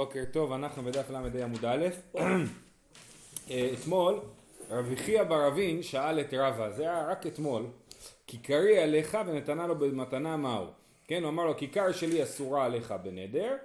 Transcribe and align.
בוקר 0.00 0.24
טוב, 0.32 0.52
אנחנו 0.52 0.82
בדף 0.82 1.10
ל"ה 1.10 1.44
עמוד 1.44 1.64
א', 1.64 1.86
אה, 3.50 3.70
אתמול 3.74 4.20
רבי 4.70 4.96
חייא 4.96 5.22
בר 5.22 5.48
אבין 5.48 5.82
שאל 5.82 6.20
את 6.20 6.34
רבא, 6.34 6.70
זה 6.70 6.82
היה 6.82 7.06
רק 7.06 7.26
אתמול, 7.26 7.66
כיכרי 8.26 8.78
עליך 8.78 9.18
ונתנה 9.26 9.66
לו 9.66 9.78
במתנה 9.78 10.36
מהו, 10.36 10.66
כן, 11.04 11.22
הוא 11.22 11.28
אמר 11.28 11.44
לו 11.44 11.56
כיכר 11.56 11.92
שלי 11.92 12.22
אסורה 12.22 12.64
עליך 12.64 12.94
בנדר, 13.02 13.56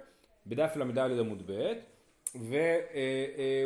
בדף 0.46 0.76
ל"ד 0.76 0.98
עמוד 0.98 1.42
ב', 1.46 1.50
אה, 1.50 1.74
אה, 2.94 3.64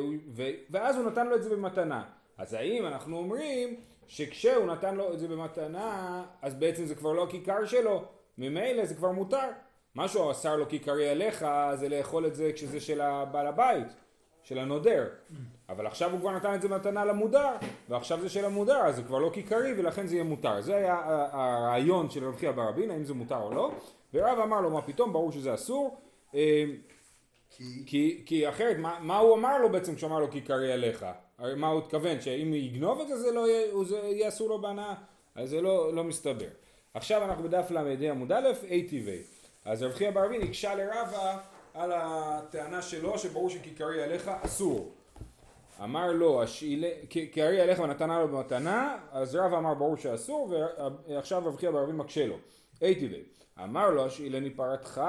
ואז 0.71 0.97
הוא 0.97 1.11
נתן 1.11 1.27
לו 1.27 1.37
את 1.37 1.43
זה 1.43 1.51
במתנה, 1.51 2.05
אז 2.39 2.55
האם 2.55 2.87
אנחנו 2.87 3.17
אומרים 3.17 3.81
שכשהוא 4.09 4.67
נתן 4.67 4.95
לו 4.95 5.13
את 5.13 5.19
זה 5.19 5.29
במתנה, 5.29 6.25
אז 6.43 6.55
בעצם 6.55 6.87
זה 6.87 6.95
כבר 6.95 7.13
לא 7.13 7.25
הכיכר 7.25 7.67
שלו, 7.67 8.05
ממילא 8.39 8.85
זה 8.85 8.95
כבר 8.95 9.13
מותר 9.13 9.49
מה 9.97 10.09
שהוא 10.09 10.31
אסר 10.31 10.57
לו 10.57 10.69
כיכרי 10.69 11.09
עליך 11.09 11.47
זה 11.75 11.89
לאכול 11.89 12.27
את 12.27 12.35
זה 12.35 12.51
כשזה 12.55 12.81
של 12.81 13.01
הבעל 13.01 13.47
הבית, 13.47 13.87
של 14.43 14.59
הנודר. 14.59 15.09
אבל 15.69 15.87
עכשיו 15.87 16.13
הוא 16.13 16.21
כבר 16.21 16.31
נתן 16.31 16.55
את 16.55 16.63
זה 16.63 16.69
מתנה 16.69 17.05
למודר, 17.05 17.53
ועכשיו 17.89 18.21
זה 18.21 18.29
של 18.29 18.45
המודר, 18.45 18.77
אז 18.77 18.97
זה 18.97 19.03
כבר 19.03 19.19
לא 19.19 19.31
כיכרי 19.33 19.73
ולכן 19.77 20.07
זה 20.07 20.15
יהיה 20.15 20.25
מותר. 20.25 20.61
זה 20.61 20.77
היה 20.77 21.01
הרעיון 21.33 22.11
של 22.11 22.25
רב 22.25 22.37
חייא 22.37 22.51
בר 22.51 22.69
רבין, 22.69 22.91
האם 22.91 23.05
זה 23.05 23.15
מותר 23.15 23.43
או 23.43 23.55
לא. 23.55 23.73
ורב 24.15 24.39
אמר 24.39 24.61
לו, 24.61 24.71
מה 24.71 24.83
פתאום, 24.83 25.13
ברור 25.13 25.33
שזה 25.33 25.55
אסור. 25.55 26.01
אה, 26.35 26.65
כי, 27.51 27.65
כי, 27.87 28.23
כי 28.27 28.49
אחרת, 28.49 28.77
מה, 28.79 28.99
מה 29.01 29.19
הוא 29.19 29.37
אמר 29.37 29.59
לו 29.59 29.73
בעצם 29.73 29.95
כשאמר 29.95 30.19
לו 30.19 30.31
כיכרי 30.31 30.73
עליך? 30.73 31.07
הרי 31.39 31.55
מה 31.55 31.69
הוא 31.69 31.79
התכוון, 31.79 32.21
שאם 32.21 32.49
הוא 32.49 32.57
יגנוב 32.57 33.01
את 33.01 33.09
זה, 33.09 33.17
זה 33.19 33.33
לא 33.33 33.49
יהיה, 33.49 33.85
זה 33.85 33.97
יהיה 33.97 34.29
אסור 34.29 34.49
לו 34.49 34.61
בהנאה? 34.61 34.95
אז 35.35 35.51
זה 35.51 35.61
לא, 35.61 35.95
לא 35.95 36.05
מסתבר. 36.05 36.49
עכשיו 36.95 37.25
אנחנו 37.25 37.45
בדף 37.45 37.71
ל"ה 37.71 38.11
עמוד 38.11 38.33
א', 38.33 38.49
A 38.63 38.91
טבעי. 38.91 39.23
אז 39.67 39.83
רב 39.83 39.93
חייא 39.93 40.11
בר 40.11 40.27
אבין 40.27 40.43
הקשה 40.43 40.75
לרבה 40.75 41.39
על 41.75 41.93
הטענה 41.95 42.83
שלו 42.83 43.19
שברור 43.19 43.51
שכיכרי 43.51 44.03
עליך 44.03 44.31
אסור. 44.43 44.93
אמר 45.83 46.13
לו, 46.13 46.43
כיכרי 47.11 47.61
עליך 47.61 47.79
ונתנה 47.79 48.19
לו 48.19 48.29
במתנה, 48.29 48.99
אז 49.13 49.35
רב 49.35 49.55
אמר 49.55 49.75
ברור 49.75 49.97
שאסור, 49.97 50.55
ועכשיו 51.09 51.43
רב 51.47 51.57
חייא 51.57 51.71
בר 51.71 51.85
אבין 51.85 51.97
מקשה 51.97 52.27
לו. 52.27 52.37
הייתי 52.81 53.23
אמר 53.63 53.91
לו, 53.91 54.07
השאילני 54.07 54.51
פרתך, 54.51 55.03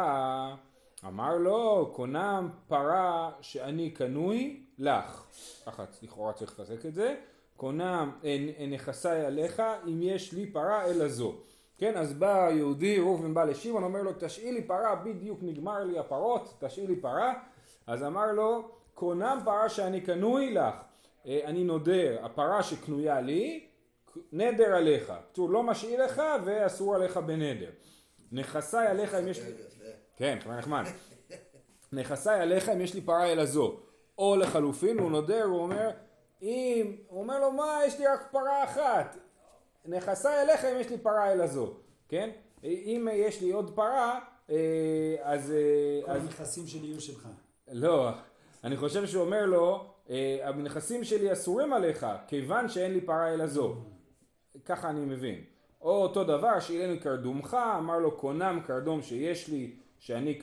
אמר 1.06 1.38
לו, 1.38 1.92
קונם 1.96 2.50
פרה 2.68 3.32
שאני 3.42 3.90
קנוי 3.90 4.64
לך. 4.78 5.26
ככה 5.66 5.86
לכאורה 6.02 6.34
צריך 6.34 6.52
לחזק 6.52 6.86
את 6.86 6.94
זה. 6.94 7.16
קונם 7.58 8.12
נכסי 8.70 9.10
עליך 9.10 9.64
אם 9.88 10.02
יש 10.02 10.34
לי 10.34 10.46
פרה 10.46 10.86
אלא 10.86 11.08
זו. 11.08 11.36
כן, 11.78 11.98
אז 11.98 12.14
בא 12.14 12.50
יהודי, 12.52 13.00
ראובן 13.00 13.34
בא 13.34 13.44
לשמעון, 13.44 13.84
אומר 13.84 14.02
לו, 14.02 14.12
תשאי 14.20 14.52
לי 14.52 14.64
פרה, 14.64 14.96
בדיוק 14.96 15.40
נגמר 15.42 15.84
לי 15.84 16.00
הפרות, 16.00 16.54
תשאי 16.60 16.88
לי 16.88 16.96
פרה. 16.96 17.34
אז 17.88 18.04
אמר 18.04 18.32
לו, 18.32 18.72
קונם 18.94 19.40
פרה 19.46 19.70
שאני 19.70 20.02
קנוי 20.02 20.54
לך, 20.54 20.76
אה, 21.26 21.40
אני 21.46 21.64
נודר, 21.64 22.18
הפרה 22.26 22.64
שקנויה 22.64 23.22
לי, 23.22 23.68
נדר 24.32 24.76
עליך. 24.76 25.14
בקיצור, 25.26 25.50
לא 25.50 25.64
משאיר 25.64 26.06
לך 26.06 26.22
ואסור 26.46 26.96
עליך 26.96 27.18
בנדר. 27.18 27.70
נכסי 28.32 28.78
עליך 28.78 29.14
אם 29.14 29.28
יש 29.28 29.40
לי... 29.40 29.52
כן, 30.18 30.38
כבר 30.42 30.58
נחמד. 30.58 30.84
נכסי 31.92 32.30
עליך 32.30 32.70
אם 32.70 32.82
יש 32.82 32.94
לי 32.94 33.02
פרה 33.02 33.32
אלא 33.32 33.46
זו. 33.46 33.80
או 34.18 34.36
לחלופין, 34.36 35.00
הוא 35.00 35.12
נודר, 35.12 35.44
הוא 35.44 35.60
אומר, 35.60 35.90
אם, 36.42 36.96
הוא 37.08 37.20
אומר 37.20 37.40
לו, 37.40 37.52
מה, 37.52 37.80
יש 37.86 38.00
לי 38.00 38.08
רק 38.08 38.28
פרה 38.32 38.64
אחת. 38.64 39.18
נכסי 39.88 40.28
אליך 40.28 40.66
אם 40.66 40.80
יש 40.80 40.90
לי 40.90 40.98
פרה 40.98 41.32
אלא 41.32 41.48
זו, 41.48 41.74
כן? 42.10 42.30
אם 42.64 43.08
יש 43.14 43.42
לי 43.42 43.52
עוד 43.52 43.76
פרה, 43.76 44.20
אה, 44.50 45.16
אז... 45.22 45.52
אה, 45.52 46.06
כל 46.06 46.12
הנכסים 46.12 46.68
שלי 46.68 46.88
יהיו 46.88 47.02
שלך. 47.02 47.28
לא, 47.72 48.10
אני 48.64 48.78
חושב 48.78 49.06
שהוא 49.08 49.24
אומר 49.24 49.46
לו, 49.46 49.86
אה, 50.10 50.40
הנכסים 50.44 51.04
שלי 51.04 51.34
אסורים 51.34 51.74
עליך, 51.74 52.06
כיוון 52.28 52.70
שאין 52.70 52.94
לי 52.94 53.02
פרה 53.02 53.34
אלא 53.34 53.48
זו. 53.48 53.76
ככה 54.66 54.90
אני 54.90 55.00
מבין. 55.00 55.42
או 55.82 55.92
אותו 55.92 56.24
דבר, 56.24 56.60
שאילני 56.60 57.00
קרדומך, 57.00 57.58
אמר 57.78 58.00
לו 58.00 58.18
קונם 58.18 58.60
קרדום 58.68 59.02
שיש 59.02 59.48
לי, 59.48 59.76
שאני, 60.00 60.40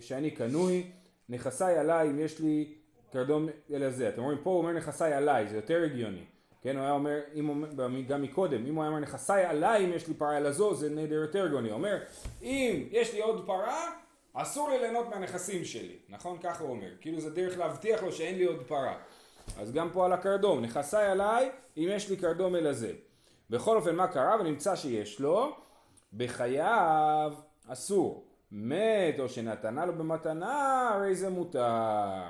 שאני 0.00 0.30
קנוי, 0.30 0.90
נכסי 1.28 1.64
עליי 1.64 2.10
אם 2.10 2.18
יש 2.18 2.40
לי 2.40 2.74
קרדום 3.12 3.48
אלא 3.70 3.90
זה. 3.90 4.08
אתם 4.08 4.22
רואים, 4.22 4.38
פה 4.42 4.50
הוא 4.50 4.58
אומר 4.58 4.72
נכסי 4.72 5.04
עליי, 5.04 5.48
זה 5.48 5.56
יותר 5.56 5.82
הגיוני. 5.84 6.24
כן, 6.66 6.76
הוא 6.76 6.84
היה 6.84 6.92
אומר, 6.92 7.20
אם, 7.34 7.64
גם 8.08 8.22
מקודם, 8.22 8.66
אם 8.66 8.74
הוא 8.74 8.82
היה 8.82 8.90
אומר 8.90 9.00
נכסי 9.00 9.32
עליי 9.32 9.84
אם 9.84 9.92
יש 9.92 10.08
לי 10.08 10.14
פרה 10.14 10.36
אלא 10.36 10.50
זו, 10.50 10.74
זה 10.74 10.90
נדר 10.90 11.14
יותר 11.14 11.48
גוני. 11.48 11.68
הוא 11.68 11.76
אומר, 11.76 11.98
אם 12.42 12.84
יש 12.90 13.14
לי 13.14 13.20
עוד 13.20 13.46
פרה, 13.46 13.90
אסור 14.32 14.70
לי 14.70 14.78
ליהנות 14.78 15.08
מהנכסים 15.08 15.64
שלי. 15.64 15.96
נכון? 16.08 16.38
ככה 16.42 16.64
הוא 16.64 16.70
אומר. 16.70 16.88
כאילו 17.00 17.20
זה 17.20 17.30
דרך 17.30 17.58
להבטיח 17.58 18.02
לו 18.02 18.12
שאין 18.12 18.38
לי 18.38 18.44
עוד 18.44 18.62
פרה. 18.66 18.96
אז 19.58 19.72
גם 19.72 19.90
פה 19.92 20.04
על 20.04 20.12
הקרדום, 20.12 20.60
נכסי 20.60 20.96
עליי 20.96 21.50
אם 21.76 21.88
יש 21.90 22.10
לי 22.10 22.16
קרדום 22.16 22.56
אלא 22.56 22.72
זה. 22.72 22.92
בכל 23.50 23.76
אופן 23.76 23.96
מה 23.96 24.06
קרה? 24.06 24.36
ונמצא 24.40 24.76
שיש 24.76 25.20
לו, 25.20 25.56
בחייו 26.12 27.32
אסור. 27.68 28.24
מת 28.52 29.18
או 29.18 29.28
שנתנה 29.28 29.86
לו 29.86 29.92
במתנה, 29.92 30.90
הרי 30.94 31.14
זה 31.14 31.30
מותר. 31.30 32.22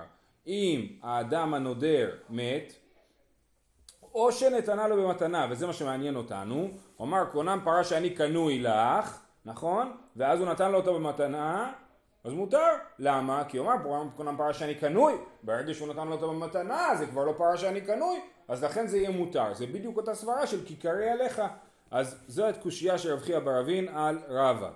אם 0.47 0.87
האדם 1.03 1.55
הנודר 1.55 2.11
מת, 2.31 2.73
או 4.17 4.33
שנתנה 4.33 4.89
לו 4.89 4.97
במתנה, 4.97 5.47
וזה 5.51 5.67
מה 5.67 5.73
שמעניין 5.73 6.17
אותנו, 6.17 6.69
הוא 6.97 7.07
אמר 7.07 7.25
קונם 7.33 7.61
פרה 7.65 7.85
שאני 7.85 8.11
קנוי 8.11 8.59
לך, 8.59 9.21
נכון? 9.45 9.97
ואז 10.17 10.41
הוא 10.41 10.49
נתן 10.49 10.71
לו 10.71 10.79
אותה 10.79 10.93
במתנה, 10.93 11.73
אז 12.25 12.33
מותר. 12.33 12.69
למה? 12.99 13.45
כי 13.49 13.59
הוא 13.59 13.73
אמר 13.73 13.83
קונם 14.17 14.35
פרה 14.39 14.53
שאני 14.53 14.75
קנוי, 14.75 15.13
ברגע 15.43 15.75
שהוא 15.75 15.89
נתן 15.89 16.09
לו 16.09 16.13
אותה 16.13 16.27
במתנה 16.27 16.97
זה 16.99 17.07
כבר 17.07 17.25
לא 17.25 17.35
פרה 17.39 17.57
שאני 17.57 17.81
קנוי, 17.81 18.21
אז 18.49 18.65
לכן 18.65 18.87
זה 18.87 18.99
יהיה 18.99 19.11
מותר. 19.11 19.55
זה 19.55 19.67
בדיוק 19.67 19.97
אותה 19.97 20.15
סברה 20.15 20.47
של 20.47 20.65
כיכרי 20.67 21.11
עליך. 21.11 21.43
אז 21.91 22.25
זו 22.29 22.47
הקושייה 22.47 22.99
של 22.99 23.13
רב 23.13 23.21
חייא 23.21 23.39
בר 23.39 23.61
אבין 23.61 23.89
על 23.89 24.19
רבא. 24.29 24.71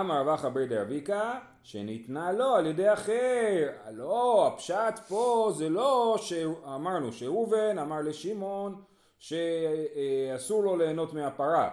אמר 0.00 0.20
רבא 0.20 0.36
חבר 0.36 0.64
דרביקה 0.64 1.38
שניתנה 1.62 2.32
לו 2.32 2.54
על 2.54 2.66
ידי 2.66 2.92
אחר. 2.92 3.68
לא, 3.90 4.46
הפשט 4.46 4.98
פה 5.08 5.52
זה 5.56 5.68
לא 5.68 6.16
שאמרנו 6.18 7.12
שראובן 7.12 7.78
אמר 7.78 8.00
לשמעון 8.00 8.82
שאסור 9.18 10.62
לו 10.62 10.76
ליהנות 10.76 11.12
מהפרה. 11.12 11.70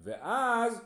ואז 0.00 0.80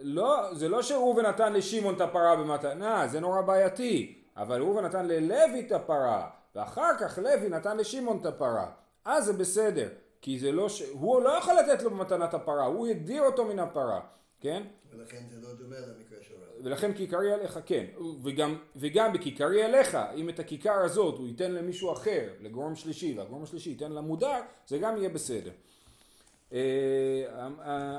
לא, 0.00 0.54
זה 0.54 0.68
לא 0.68 0.82
שראובן 0.82 1.26
נתן 1.26 1.52
לשמעון 1.52 1.94
את 1.94 2.00
הפרה 2.00 2.36
במתנה, 2.36 3.06
זה 3.08 3.20
נורא 3.20 3.40
בעייתי. 3.40 4.22
אבל 4.36 4.60
ראובן 4.60 4.84
נתן 4.84 5.06
ללוי 5.06 5.60
את 5.66 5.72
הפרה, 5.72 6.28
ואחר 6.54 6.98
כך 7.00 7.18
לוי 7.18 7.48
נתן 7.48 7.76
לשמעון 7.76 8.18
את 8.20 8.26
הפרה. 8.26 8.66
אז 9.04 9.24
זה 9.24 9.32
בסדר, 9.32 9.88
כי 10.22 10.38
זה 10.38 10.52
לא 10.52 10.68
ש... 10.68 10.82
הוא 10.92 11.22
לא 11.22 11.28
יכול 11.28 11.54
לתת 11.54 11.82
לו 11.82 11.90
במתנת 11.90 12.34
הפרה, 12.34 12.64
הוא 12.64 12.86
הדיר 12.86 13.22
אותו 13.22 13.44
מן 13.44 13.58
הפרה. 13.58 14.00
כן? 14.40 14.62
ולכן 14.92 15.22
זה 15.30 15.40
לא 15.40 15.54
דומה 15.54 15.76
למקרה 15.76 16.18
של 16.22 16.34
רב. 16.34 16.64
ולכן 16.64 16.92
כיכרי 16.92 17.32
עליך, 17.32 17.58
כן. 17.66 17.84
וגם, 18.22 18.56
וגם 18.76 19.12
בכיכרי 19.12 19.62
עליך, 19.62 19.98
אם 20.16 20.28
את 20.28 20.38
הכיכר 20.38 20.80
הזאת 20.84 21.18
הוא 21.18 21.26
ייתן 21.28 21.52
למישהו 21.52 21.92
אחר, 21.92 22.28
לגורם 22.40 22.74
שלישי, 22.74 23.14
והגורם 23.18 23.42
השלישי 23.42 23.70
ייתן 23.70 23.92
למודר, 23.92 24.40
זה 24.66 24.78
גם 24.78 24.96
יהיה 24.96 25.08
בסדר. 25.08 25.50
אה, 26.52 27.46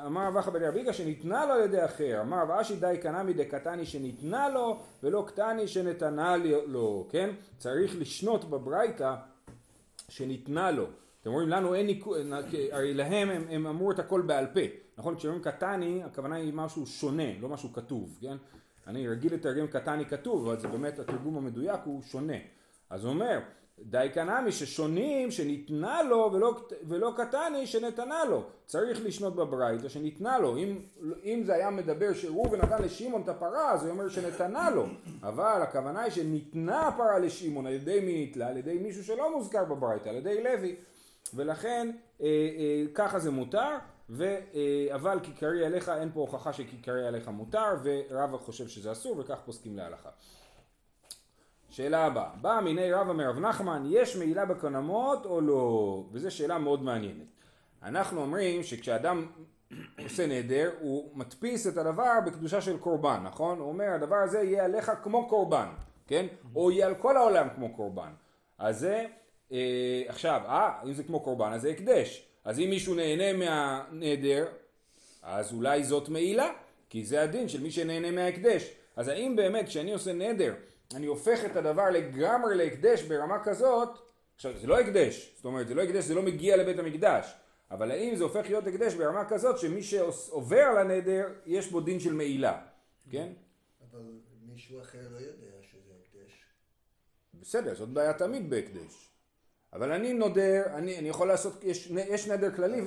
אמר 0.06 0.28
רב 0.28 0.38
אחא 0.38 0.52
בן 0.52 0.64
רביגה 0.64 0.94
שניתנה 0.94 1.46
לו 1.46 1.54
על 1.54 1.64
ידי 1.64 1.86
אחר, 1.86 2.22
אמר 2.22 2.38
רב 2.42 2.52
אשי 2.52 2.76
די 2.76 2.98
קנמי 3.02 3.34
דקתני 3.34 3.86
שניתנה 3.86 4.50
לו 4.50 4.80
ולא 5.04 5.24
קטני 5.28 5.68
שנתנה 5.68 6.36
לו, 6.68 7.08
כן? 7.10 7.30
צריך 7.58 7.96
לשנות 8.00 8.50
בברייתא 8.50 9.16
שניתנה 10.10 10.72
לו. 10.72 10.86
אתם 11.22 11.32
רואים 11.32 11.50
לנו 11.50 11.76
אין 11.76 11.86
ניקוד, 11.86 12.18
הרי 12.72 12.94
להם 12.94 13.30
הם, 13.30 13.46
הם 13.50 13.68
אמרו 13.68 13.92
את 13.92 14.00
הכל 14.00 14.22
בעל 14.22 14.46
פה. 14.46 14.60
נכון? 15.02 15.16
כשאומרים 15.16 15.44
קטני, 15.44 16.04
הכוונה 16.04 16.36
היא 16.36 16.54
משהו 16.54 16.86
שונה, 16.86 17.40
לא 17.40 17.50
משהו 17.50 17.74
כתוב, 17.74 18.18
כן? 18.22 18.38
אני 18.88 19.08
רגיל 19.08 19.34
לתרגם 19.34 19.68
קטני 19.68 20.06
כתוב, 20.06 20.48
אבל 20.48 20.60
זה 20.60 20.68
באמת 20.68 21.00
התרגום 21.00 21.38
המדויק 21.38 21.80
הוא 21.86 22.02
שונה. 22.02 22.38
אז 22.90 23.04
הוא 23.04 23.14
אומר, 23.14 23.40
די 23.80 24.08
קנמי 24.14 24.52
ששונים 24.52 25.32
שניתנה 25.32 26.04
לו 26.04 26.30
ולא, 26.34 26.68
ולא 26.88 27.14
קטני 27.18 27.68
שנתנה 27.68 28.26
לו. 28.26 28.44
צריך 28.66 29.06
לשנות 29.06 29.36
בברייתא 29.36 29.90
שניתנה 29.90 30.40
לו. 30.40 30.58
אם, 30.58 30.80
אם 31.24 31.42
זה 31.46 31.54
היה 31.54 31.70
מדבר 31.70 32.14
שראובן 32.14 32.62
נתן 32.62 32.84
לשמעון 32.84 33.22
את 33.22 33.30
הפרה, 33.30 33.72
אז 33.72 33.84
הוא 33.84 33.92
אומר 33.92 34.10
שנתנה 34.10 34.70
לו. 34.70 34.86
אבל 35.24 35.62
הכוונה 35.62 36.02
היא 36.02 36.12
שניתנה 36.12 36.88
הפרה 36.88 37.20
לשמעון 37.20 37.68
על 37.68 37.74
ידי 37.74 38.00
מי 38.00 38.26
נתלה? 38.26 38.48
על 38.48 38.58
ידי 38.58 38.78
מישהו 38.78 39.04
שלא 39.04 39.38
מוזכר 39.38 39.66
בברייתא, 39.66 40.10
על 40.10 40.16
ידי 40.16 40.44
לוי. 40.44 40.76
ולכן 41.34 41.92
אה, 42.22 42.28
אה, 42.28 42.84
ככה 42.94 43.20
זה 43.20 43.32
מותר. 43.32 43.78
ו, 44.10 44.24
אה, 44.24 44.96
אבל 44.96 45.20
כיכרי 45.24 45.66
עליך 45.66 45.90
אין 45.90 46.12
פה 46.14 46.20
הוכחה 46.20 46.54
שכיכרי 46.54 47.08
עליך 47.08 47.28
מותר 47.28 47.76
ורבא 47.84 48.38
חושב 48.38 48.68
שזה 48.68 48.92
אסור 48.92 49.20
וכך 49.20 49.40
פוסקים 49.46 49.78
להלכה. 49.78 50.10
שאלה 51.70 52.06
הבאה, 52.06 52.30
באה 52.42 52.62
מיני 52.62 52.94
רבא 52.94 53.14
מרב 53.14 53.40
נחמן, 53.40 53.84
יש 53.90 54.16
מעילה 54.16 54.46
בקנמות 54.46 55.26
או 55.26 55.42
לא? 55.42 56.04
וזו 56.12 56.32
שאלה 56.32 56.58
מאוד 56.58 56.84
מעניינת. 56.84 57.28
אנחנו 57.84 58.22
אומרים 58.22 58.64
שכשאדם 58.64 59.28
עושה 60.04 60.28
נדר, 60.28 60.72
הוא 60.80 61.18
מדפיס 61.18 61.68
את 61.68 61.78
הדבר 61.78 62.12
בקדושה 62.26 62.62
של 62.62 62.78
קורבן, 62.78 63.22
נכון? 63.24 63.60
הוא 63.60 63.68
אומר 63.68 63.86
הדבר 63.86 64.16
הזה 64.16 64.40
יהיה 64.40 64.66
עליך 64.66 64.92
כמו 65.04 65.30
קורבן, 65.30 65.68
כן? 66.08 66.28
או 66.56 66.72
יהיה 66.72 66.88
על 66.88 66.96
כל 66.96 67.18
העולם 67.18 67.48
כמו 67.56 67.76
קורבן. 67.76 68.12
אז 68.58 68.80
זה, 68.80 69.06
אה, 69.52 70.04
עכשיו, 70.08 70.42
אה, 70.46 70.82
אם 70.86 70.94
זה 70.94 71.04
כמו 71.04 71.20
קורבן 71.20 71.52
אז 71.54 71.62
זה 71.62 71.70
הקדש. 71.70 72.31
אז 72.44 72.60
אם 72.60 72.70
מישהו 72.70 72.96
נהנה 72.96 73.34
מהנדר, 73.34 74.48
אז 75.22 75.54
אולי 75.54 75.84
זאת 75.84 76.10
מעילה, 76.10 76.52
כי 76.90 77.06
זה 77.06 77.22
הדין 77.22 77.50
של 77.50 77.62
מי 77.62 77.72
שנהנה 77.72 78.12
מההקדש. 78.12 78.74
אז 78.96 79.08
האם 79.08 79.36
באמת 79.36 79.68
כשאני 79.68 79.94
עושה 79.94 80.14
נדר, 80.14 80.54
אני 80.96 81.06
הופך 81.06 81.46
את 81.46 81.56
הדבר 81.56 81.90
לגמרי 81.90 82.56
להקדש 82.56 83.02
ברמה 83.02 83.44
כזאת, 83.44 83.90
עכשיו 84.36 84.58
זה 84.58 84.68
לא 84.68 84.80
הקדש, 84.80 85.34
זאת 85.36 85.46
אומרת 85.46 85.68
זה 85.68 85.76
לא 85.76 85.82
הקדש, 85.82 86.04
זה 86.04 86.16
לא 86.16 86.22
מגיע 86.22 86.58
לבית 86.58 86.80
המקדש, 86.80 87.34
אבל 87.72 87.92
האם 87.92 88.16
זה 88.16 88.24
הופך 88.24 88.46
להיות 88.46 88.68
הקדש 88.68 88.94
ברמה 88.94 89.26
כזאת 89.30 89.60
שמי 89.60 89.84
שעובר 89.84 90.62
על 90.62 90.78
הנדר 90.78 91.28
יש 91.46 91.72
בו 91.72 91.82
דין 91.82 92.00
של 92.00 92.14
מעילה, 92.14 92.62
כן? 93.10 93.34
אבל 93.92 94.02
מישהו 94.46 94.82
אחר 94.82 95.08
לא 95.12 95.18
יודע 95.18 95.52
שזה 95.72 95.92
הקדש. 96.02 96.46
בסדר, 97.42 97.76
זאת 97.76 97.90
בעיה 97.90 98.14
תמיד 98.14 98.50
בהקדש. 98.50 99.10
אבל 99.74 99.92
אני 99.92 100.14
נודר, 100.14 100.64
אני, 100.74 101.00
אני 101.00 101.10
יכול 101.10 101.28
לעשות, 101.28 101.64
יש, 101.64 101.92
יש 101.92 102.28
נדר 102.28 102.52
כללי, 102.56 102.82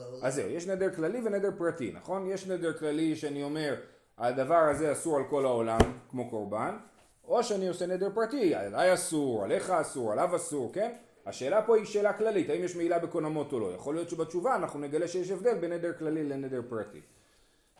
העולם. 0.00 0.24
אז 0.24 0.34
זהו, 0.34 0.48
יש 0.50 0.66
נדר 0.66 0.94
כללי 0.94 1.20
ונדר 1.24 1.50
פרטי, 1.58 1.92
נכון? 1.94 2.30
יש 2.30 2.46
נדר 2.46 2.72
כללי 2.72 3.16
שאני 3.16 3.42
אומר, 3.42 3.74
הדבר 4.18 4.54
הזה 4.54 4.92
אסור 4.92 5.16
על 5.16 5.22
כל 5.30 5.44
העולם, 5.44 5.80
כמו 6.08 6.30
קורבן, 6.30 6.76
או 7.24 7.42
שאני 7.42 7.68
עושה 7.68 7.86
נדר 7.86 8.08
פרטי, 8.14 8.54
עליי 8.54 8.94
אסור, 8.94 9.44
עליך 9.44 9.70
אסור, 9.70 10.12
עליו 10.12 10.36
אסור, 10.36 10.72
כן? 10.72 10.92
השאלה 11.26 11.62
פה 11.62 11.76
היא 11.76 11.84
שאלה 11.84 12.12
כללית, 12.12 12.50
האם 12.50 12.64
יש 12.64 12.76
מעילה 12.76 12.98
בקונמות 12.98 13.52
או 13.52 13.60
לא. 13.60 13.72
יכול 13.74 13.94
להיות 13.94 14.10
שבתשובה 14.10 14.56
אנחנו 14.56 14.80
נגלה 14.80 15.08
שיש 15.08 15.30
הבדל 15.30 15.54
בין 15.54 15.72
נדר 15.72 15.92
כללי 15.92 16.24
לנדר 16.24 16.60
פרטי. 16.68 17.00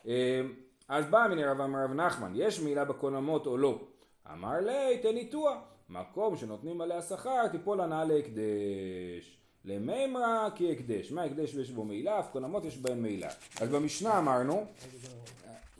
אה, 0.06 0.40
אז 0.88 1.06
בא 1.06 1.26
מן 1.30 1.38
רב 1.38 1.60
אמר 1.60 1.84
רב 1.84 1.92
נחמן, 1.92 2.32
יש 2.34 2.60
מעילה 2.60 2.84
בקונמות 2.84 3.46
או 3.46 3.58
לא? 3.58 3.80
אמר 4.32 4.60
לי, 4.60 4.98
תן 5.02 5.16
איתוע. 5.16 5.60
מקום 5.90 6.36
שנותנים 6.36 6.80
עליה 6.80 7.02
שכר, 7.02 7.48
תיפול 7.48 7.80
הנאה 7.80 8.04
להקדש. 8.04 9.36
למימרא 9.64 10.48
כי 10.54 10.72
הקדש. 10.72 11.12
מה 11.12 11.22
הקדש 11.24 11.54
ויש 11.54 11.70
בו 11.70 11.84
מעילה? 11.84 12.20
אף 12.20 12.30
קונמות 12.32 12.64
יש 12.64 12.78
בהן 12.78 13.02
מעילה. 13.02 13.28
אז 13.60 13.68
במשנה 13.68 14.18
אמרנו, 14.18 14.66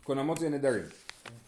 קונמות 0.02 0.38
זה 0.38 0.48
נדרים. 0.48 0.84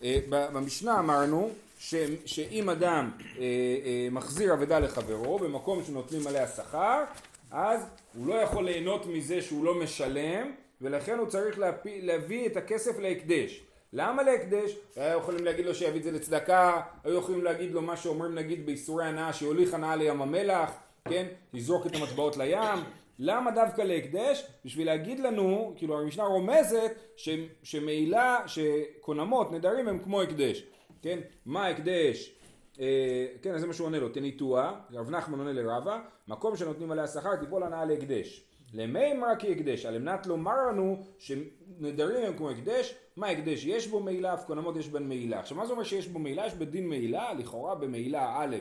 אה, 0.03 0.19
במשנה 0.29 0.99
אמרנו 0.99 1.51
ש, 1.79 1.95
שאם 2.27 2.71
אדם 2.71 3.11
אה, 3.21 3.43
אה, 3.43 4.09
מחזיר 4.11 4.55
אבדה 4.55 4.79
לחברו 4.79 5.39
במקום 5.39 5.85
שנותנים 5.85 6.27
עליה 6.27 6.49
שכר, 6.49 7.05
אז 7.51 7.87
הוא 8.15 8.27
לא 8.27 8.35
יכול 8.35 8.65
ליהנות 8.65 9.07
מזה 9.07 9.43
שהוא 9.43 9.65
לא 9.65 9.75
משלם, 9.75 10.53
ולכן 10.81 11.19
הוא 11.19 11.27
צריך 11.27 11.59
להביא 11.87 12.47
את 12.47 12.57
הכסף 12.57 12.99
להקדש. 12.99 13.63
למה 13.93 14.23
להקדש? 14.23 14.77
היו 14.97 15.19
יכולים 15.19 15.45
להגיד 15.45 15.67
לו 15.67 15.75
שיביא 15.75 15.99
את 15.99 16.05
זה 16.05 16.11
לצדקה, 16.11 16.81
היו 17.05 17.19
יכולים 17.19 17.45
להגיד 17.45 17.73
לו 17.73 17.83
מה 17.83 17.97
שאומרים 17.97 18.35
נגיד 18.35 18.67
באיסורי 18.67 19.05
הנאה, 19.05 19.33
שיוליך 19.33 19.75
הנאה 19.75 19.97
לים 19.97 20.23
המלח, 20.23 20.71
כן? 21.09 21.27
לזרוק 21.53 21.87
את 21.87 21.97
המטבעות 21.97 22.37
לים. 22.37 22.79
למה 23.19 23.51
דווקא 23.51 23.83
להקדש? 23.83 24.47
בשביל 24.65 24.87
להגיד 24.87 25.21
לנו, 25.21 25.75
כאילו 25.77 26.01
המשנה 26.01 26.25
רומזת 26.25 26.93
ש, 27.17 27.29
שמעילה, 27.63 28.41
שקונמות, 28.47 29.53
נדרים 29.53 29.89
הם 29.89 29.99
כמו 29.99 30.23
הקדש. 30.23 30.65
כן? 31.03 31.19
מה 31.47 31.67
הקדש? 31.67 32.35
אה, 32.81 33.27
כן, 33.43 33.55
אז 33.55 33.61
זה 33.61 33.67
מה 33.67 33.73
שהוא 33.73 33.87
עונה 33.87 33.99
לו, 33.99 34.09
תניתוע, 34.09 34.81
רב 34.93 35.11
נחמן 35.11 35.39
עונה 35.39 35.53
לרבה, 35.53 36.01
מקום 36.29 36.57
שנותנים 36.57 36.91
עליה 36.93 37.07
שכר 37.07 37.37
תיפול 37.37 37.63
הנאה 37.63 37.85
להקדש. 37.85 38.45
למימרא 38.75 39.35
כי 39.35 39.53
הקדש, 39.53 39.87
על 39.87 39.99
מנת 39.99 40.27
לומר 40.27 40.69
לנו 40.69 41.03
שנדרים 41.19 42.25
הם 42.25 42.37
כמו 42.37 42.51
הקדש, 42.51 42.95
מה 43.17 43.29
הקדש? 43.29 43.65
יש 43.65 43.87
בו 43.87 44.01
מעילה, 44.01 44.35
אף 44.35 44.45
קונמות 44.45 44.77
יש 44.77 44.89
בהן 44.89 45.09
מעילה. 45.09 45.41
עכשיו 45.41 45.57
מה 45.57 45.67
זה 45.67 45.73
אומר 45.73 45.85
שיש 45.85 46.09
בו 46.09 46.19
מעילה? 46.19 46.47
יש 46.47 46.55
בדין 46.55 46.89
מעילה, 46.89 47.33
לכאורה 47.33 47.75
במעילה 47.75 48.37
א', 48.39 48.57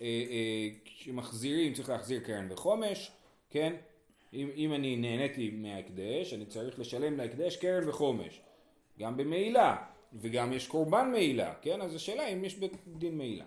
אה, 0.00 0.06
אה, 0.06 0.68
כשמחזירים 0.84 1.74
צריך 1.74 1.88
להחזיר 1.88 2.20
קרן 2.20 2.46
וחומש, 2.50 3.12
כן? 3.50 3.74
אם, 4.32 4.50
אם 4.56 4.72
אני 4.72 4.96
נהניתי 4.96 5.50
מההקדש, 5.50 6.34
אני 6.34 6.46
צריך 6.46 6.78
לשלם 6.78 7.16
להקדש 7.16 7.56
קרן 7.56 7.88
וחומש. 7.88 8.40
גם 8.98 9.16
במעילה, 9.16 9.76
וגם 10.20 10.52
יש 10.52 10.66
קורבן 10.66 11.10
מעילה, 11.12 11.54
כן? 11.62 11.80
אז 11.80 11.94
השאלה 11.94 12.28
אם 12.28 12.44
יש 12.44 12.60
דין 12.86 13.18
מעילה. 13.18 13.44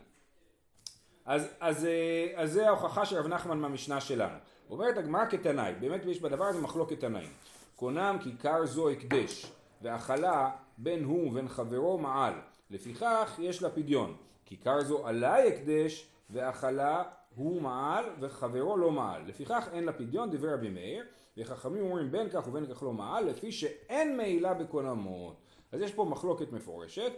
אז, 1.26 1.48
אז, 1.60 1.86
אה, 1.86 2.32
אז 2.36 2.52
זה 2.52 2.68
ההוכחה 2.68 3.06
של 3.06 3.16
רב 3.18 3.28
נחמן 3.28 3.60
מהמשנה 3.60 4.02
שלנו. 4.02 4.38
אומרת 4.70 4.98
הגמרא 4.98 5.26
כתנאי, 5.30 5.74
באמת 5.80 6.06
יש 6.06 6.20
בדבר 6.20 6.46
הזה 6.46 6.62
מחלוקת 6.62 7.00
תנאים. 7.00 7.30
קונם 7.76 8.18
כיכר 8.24 8.66
זו 8.66 8.90
הקדש, 8.90 9.52
ואכלה 9.86 10.50
בין 10.78 11.04
הוא 11.04 11.28
ובין 11.28 11.48
חברו 11.48 11.98
מעל. 11.98 12.34
לפיכך 12.70 13.40
יש 13.40 13.64
לה 13.64 13.70
פדיון. 13.70 14.16
כיכר 14.46 14.82
זו 14.82 15.08
עלי 15.08 15.48
הקדש, 15.48 16.08
ואכלה 16.30 17.04
הוא 17.36 17.62
מעל 17.62 18.06
וחברו 18.20 18.78
לא 18.78 18.92
מעל. 18.92 19.22
לפיכך 19.28 19.68
אין 19.74 19.84
לה 19.84 19.94
פדיון, 19.94 20.32
דברי 20.32 20.54
רבי 20.54 20.70
מאיר, 20.70 21.04
וחכמים 21.38 21.84
אומרים 21.84 22.12
בין 22.12 22.30
כך 22.30 22.48
ובין 22.48 22.66
כך 22.74 22.84
לא 22.84 22.94
מעל, 22.94 23.26
לפי 23.26 23.52
שאין 23.52 24.18
מעילה 24.18 24.54
בקונמות. 24.54 25.36
אז 25.72 25.82
יש 25.82 25.94
פה 25.94 26.06
מחלוקת 26.06 26.52
מפורשת 26.52 27.12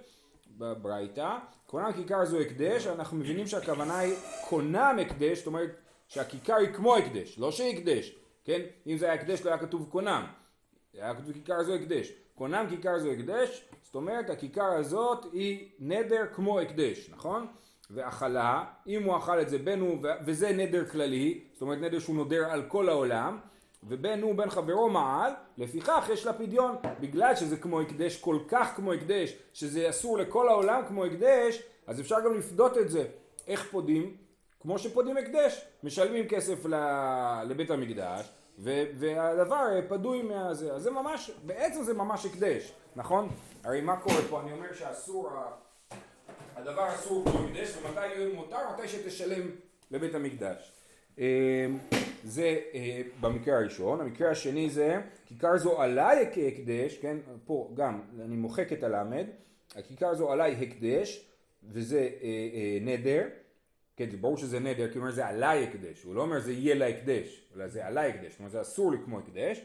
בברייתא, 0.57 1.37
קונם 1.65 1.91
כיכר 1.93 2.25
זו 2.25 2.39
הקדש, 2.39 2.87
אנחנו 2.87 3.17
מבינים 3.17 3.47
שהכוונה 3.47 3.99
היא 3.99 4.13
קונם 4.49 4.97
הקדש, 5.01 5.37
זאת 5.37 5.47
אומרת 5.47 5.69
שהכיכר 6.07 6.55
היא 6.55 6.73
כמו 6.73 6.95
הקדש, 6.95 7.39
לא 7.39 7.51
שהיא 7.51 7.77
הקדש, 7.77 8.15
כן? 8.45 8.61
אם 8.87 8.97
זה 8.97 9.05
היה 9.05 9.13
הקדש 9.13 9.41
לא 9.41 9.49
היה 9.49 9.59
כתוב 9.59 9.87
קונם, 9.91 10.25
היה 10.93 11.15
כתוב 11.15 11.33
כיכר 11.33 11.63
זו 11.63 11.73
הקדש. 11.73 12.11
קונם 12.37 12.65
כיכר 12.69 12.99
זו 12.99 13.11
הקדש, 13.11 13.65
זאת 13.83 13.95
אומרת 13.95 14.29
הכיכר 14.29 14.71
הזאת 14.79 15.25
היא 15.33 15.69
נדר 15.79 16.25
כמו 16.33 16.59
הקדש, 16.59 17.09
נכון? 17.09 17.47
ואכלה, 17.91 18.63
אם 18.87 19.03
הוא 19.03 19.17
אכל 19.17 19.41
את 19.41 19.49
זה 19.49 19.57
בין 19.57 19.79
הוא, 19.79 19.97
וזה 20.25 20.51
נדר 20.51 20.85
כללי, 20.85 21.43
זאת 21.53 21.61
אומרת 21.61 21.77
נדר 21.81 21.99
שהוא 21.99 22.15
נודר 22.15 22.45
על 22.45 22.63
כל 22.67 22.89
העולם, 22.89 23.37
ובין 23.83 24.21
הוא 24.21 24.35
בין 24.35 24.49
חברו 24.49 24.89
מעל, 24.89 25.31
לפיכך 25.57 26.09
יש 26.13 26.25
לה 26.25 26.33
פדיון, 26.33 26.75
בגלל 26.99 27.35
שזה 27.35 27.57
כמו 27.57 27.81
הקדש, 27.81 28.21
כל 28.21 28.39
כך 28.47 28.73
כמו 28.75 28.93
הקדש, 28.93 29.37
שזה 29.53 29.89
אסור 29.89 30.17
לכל 30.17 30.49
העולם 30.49 30.81
כמו 30.87 31.05
הקדש, 31.05 31.63
אז 31.87 32.01
אפשר 32.01 32.15
גם 32.25 32.37
לפדות 32.37 32.77
את 32.77 32.89
זה. 32.89 33.05
איך 33.47 33.67
פודים? 33.71 34.17
כמו 34.59 34.79
שפודים 34.79 35.17
הקדש, 35.17 35.65
משלמים 35.83 36.27
כסף 36.27 36.65
לבית 37.47 37.71
המקדש, 37.71 38.31
והדבר 38.57 39.81
פדוי 39.87 40.21
מהזה, 40.21 40.73
אז 40.73 40.83
זה 40.83 40.91
ממש, 40.91 41.31
בעצם 41.45 41.83
זה 41.83 41.93
ממש 41.93 42.25
הקדש, 42.25 42.73
נכון? 42.95 43.29
הרי 43.63 43.81
מה 43.81 43.97
קורה 43.97 44.21
פה? 44.29 44.41
אני 44.41 44.51
אומר 44.51 44.73
שאסור, 44.73 45.29
הדבר 46.55 46.95
אסור 46.95 47.25
כמו 47.25 47.39
הקדש, 47.39 47.77
ומתי 47.77 48.07
יהיה 48.07 48.35
מותר? 48.35 48.57
מתי 48.73 48.87
שתשלם 48.87 49.49
לבית 49.91 50.15
המקדש. 50.15 50.71
אמ, 51.17 51.23
זה 52.23 52.59
אה, 52.73 53.01
במקרה 53.19 53.57
הראשון, 53.57 54.01
המקרה 54.01 54.31
השני 54.31 54.69
זה 54.69 54.97
כיכר 55.25 55.57
זו 55.57 55.81
עליי 55.81 56.29
כהקדש, 56.33 56.97
כן, 56.97 57.17
פה 57.45 57.71
גם 57.73 58.01
אני 58.25 58.35
מוחק 58.35 58.73
את 58.73 58.83
הלמד, 58.83 59.25
הכיכר 59.75 60.15
זו 60.15 60.31
עליי 60.31 60.55
הקדש 60.61 61.25
וזה 61.63 61.97
אה, 61.99 62.09
אה, 62.23 62.77
נדר, 62.81 63.23
כן, 63.97 64.09
זה 64.09 64.17
ברור 64.17 64.37
שזה 64.37 64.59
נדר, 64.59 64.87
כי 64.91 64.97
הוא 64.97 65.03
אומר 65.03 65.11
זה 65.11 65.27
עליי 65.27 65.63
הקדש, 65.63 66.03
הוא 66.03 66.15
לא 66.15 66.21
אומר 66.21 66.39
זה 66.39 66.51
יהיה 66.51 66.75
להקדש, 66.75 67.41
אלא 67.55 67.67
זה 67.67 67.85
עליי 67.85 68.09
הקדש, 68.09 68.35
אומרת 68.39 68.51
זה 68.51 68.61
אסור 68.61 68.91
לי 68.91 68.97
כמו 69.05 69.19
הקדש, 69.19 69.61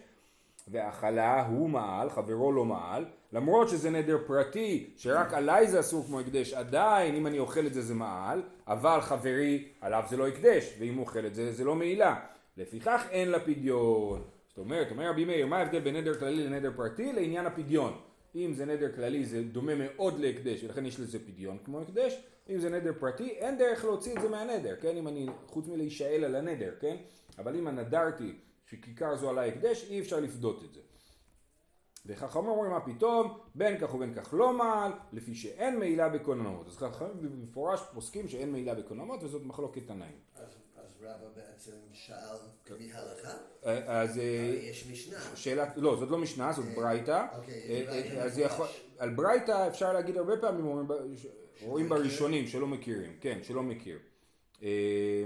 והאכלה 0.68 1.46
הוא 1.46 1.70
מעל, 1.70 2.10
חברו 2.10 2.52
לא 2.52 2.64
מעל, 2.64 3.04
למרות 3.32 3.68
שזה 3.68 3.90
נדר 3.90 4.18
פרטי, 4.26 4.90
שרק 4.96 5.34
עליי 5.34 5.68
זה 5.68 5.80
אסור 5.80 6.04
כמו 6.06 6.20
הקדש, 6.20 6.52
עדיין 6.52 7.14
אם 7.14 7.26
אני 7.26 7.38
אוכל 7.38 7.66
את 7.66 7.74
זה 7.74 7.82
זה 7.82 7.94
מעל, 7.94 8.42
אבל 8.66 9.00
חברי 9.00 9.68
עליו 9.80 10.04
זה 10.10 10.16
לא 10.16 10.28
הקדש, 10.28 10.74
ואם 10.78 10.94
הוא 10.94 11.00
אוכל 11.00 11.26
את 11.26 11.34
זה 11.34 11.52
זה 11.52 11.64
לא 11.64 11.74
מעילה. 11.74 12.20
לפיכך 12.56 13.06
אין 13.10 13.28
לה 13.28 13.40
פדיון. 13.40 14.22
זאת 14.48 14.58
אומרת, 14.58 14.90
אומר 14.90 15.10
רבי 15.10 15.24
מאיר, 15.24 15.46
מה 15.46 15.58
ההבדל 15.58 15.80
בין 15.80 15.96
נדר 15.96 16.14
כללי 16.14 16.46
לנדר 16.46 16.72
פרטי? 16.76 17.12
לעניין 17.12 17.46
הפדיון. 17.46 17.92
אם 18.34 18.52
זה 18.54 18.64
נדר 18.64 18.92
כללי 18.92 19.24
זה 19.24 19.42
דומה 19.42 19.72
מאוד 19.74 20.20
להקדש 20.20 20.64
ולכן 20.64 20.86
יש 20.86 21.00
לזה 21.00 21.18
פדיון 21.18 21.58
כמו 21.64 21.80
הקדש, 21.80 22.20
אם 22.50 22.58
זה 22.58 22.70
נדר 22.70 22.92
פרטי 22.98 23.28
אין 23.28 23.58
דרך 23.58 23.84
להוציא 23.84 24.16
את 24.16 24.22
זה 24.22 24.28
מהנדר, 24.28 24.76
כן? 24.80 24.96
אם 24.96 25.08
אני, 25.08 25.26
חוץ 25.46 25.66
מלהישאל 25.66 26.24
על 26.24 26.34
הנדר, 26.34 26.74
כן? 26.80 26.96
אבל 27.38 27.56
אם 27.56 27.66
הנדרתי 27.66 28.38
שכיכר 28.66 29.16
זו 29.16 29.30
עלי 29.30 29.48
הקדש 29.48 29.90
אי 29.90 30.00
אפשר 30.00 30.20
לפדות 30.20 30.64
את 30.64 30.74
זה. 30.74 30.80
וחכמים 32.06 32.46
אומרים 32.46 32.70
מה 32.70 32.80
פתאום, 32.80 33.38
בין 33.54 33.78
כך 33.80 33.94
ובין 33.94 34.14
כך 34.14 34.34
לא 34.34 34.52
מעל, 34.52 34.92
לפי 35.12 35.34
שאין 35.34 35.78
מעילה 35.78 36.08
בקונמות. 36.08 36.66
אז 36.66 36.76
חכמים 36.76 37.22
במפורש 37.22 37.80
פוסקים 37.92 38.28
שאין 38.28 38.52
מעילה 38.52 38.74
בקונמות 38.74 39.22
וזאת 39.22 39.42
מחלוקת 39.42 39.86
תנאים. 39.86 40.18
אז 40.34 40.62
אז 40.76 40.96
רבא 41.00 41.28
בעצם 41.34 41.76
שאל 41.92 42.36
כמי 42.64 42.92
הלכה? 42.92 43.51
אז 43.62 44.16
הרי 44.16 44.58
יש 44.70 44.86
משנה. 44.92 45.18
שאלה, 45.34 45.64
לא, 45.76 45.96
זאת 45.96 46.10
לא 46.10 46.18
משנה, 46.18 46.52
זאת 46.52 46.64
ברייתא. 46.74 47.26
אוקיי, 47.36 47.54
אה, 47.54 47.84
ברייתא 47.86 48.14
אה, 48.14 48.22
אז 48.22 48.38
יכול. 48.38 48.66
על 48.98 49.10
ברייתא 49.10 49.68
אפשר 49.68 49.92
להגיד 49.92 50.16
הרבה 50.16 50.36
פעמים, 50.36 50.88
רואים? 51.62 51.88
בראשונים 51.88 52.46
שלא 52.46 52.66
מכירים, 52.66 53.12
כן, 53.20 53.38
שלא 53.42 53.62
מכיר. 53.62 53.98
אה, 54.62 55.24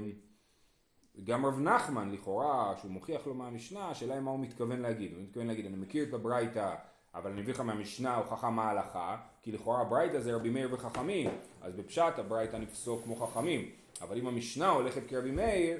גם 1.24 1.46
רב 1.46 1.60
נחמן 1.60 2.12
לכאורה, 2.12 2.74
שהוא 2.80 2.90
מוכיח 2.90 3.26
לו 3.26 3.34
מהמשנה, 3.34 3.90
השאלה 3.90 4.14
היא 4.14 4.22
מה 4.22 4.30
הוא 4.30 4.40
מתכוון 4.40 4.80
להגיד. 4.80 5.12
הוא 5.12 5.22
מתכוון 5.22 5.46
להגיד, 5.46 5.66
אני 5.66 5.76
מכיר 5.76 6.04
את 6.08 6.14
הברייתא, 6.14 6.74
אבל 7.14 7.30
אני 7.30 7.40
מביא 7.40 7.54
לך 7.54 7.60
מהמשנה 7.60 8.16
הוכחה 8.16 8.50
מה 8.50 8.64
ההלכה, 8.64 9.16
כי 9.42 9.52
לכאורה 9.52 9.80
הברייתא 9.80 10.20
זה 10.20 10.34
רבי 10.34 10.50
מאיר 10.50 10.68
וחכמים, 10.74 11.30
אז 11.62 11.74
בפשט 11.74 12.18
הברייתא 12.18 12.56
נפסוק 12.56 13.04
כמו 13.04 13.16
חכמים. 13.16 13.70
אבל 14.02 14.18
אם 14.18 14.26
המשנה 14.26 14.68
הולכת 14.68 15.02
כרבי 15.08 15.30
מאיר, 15.30 15.78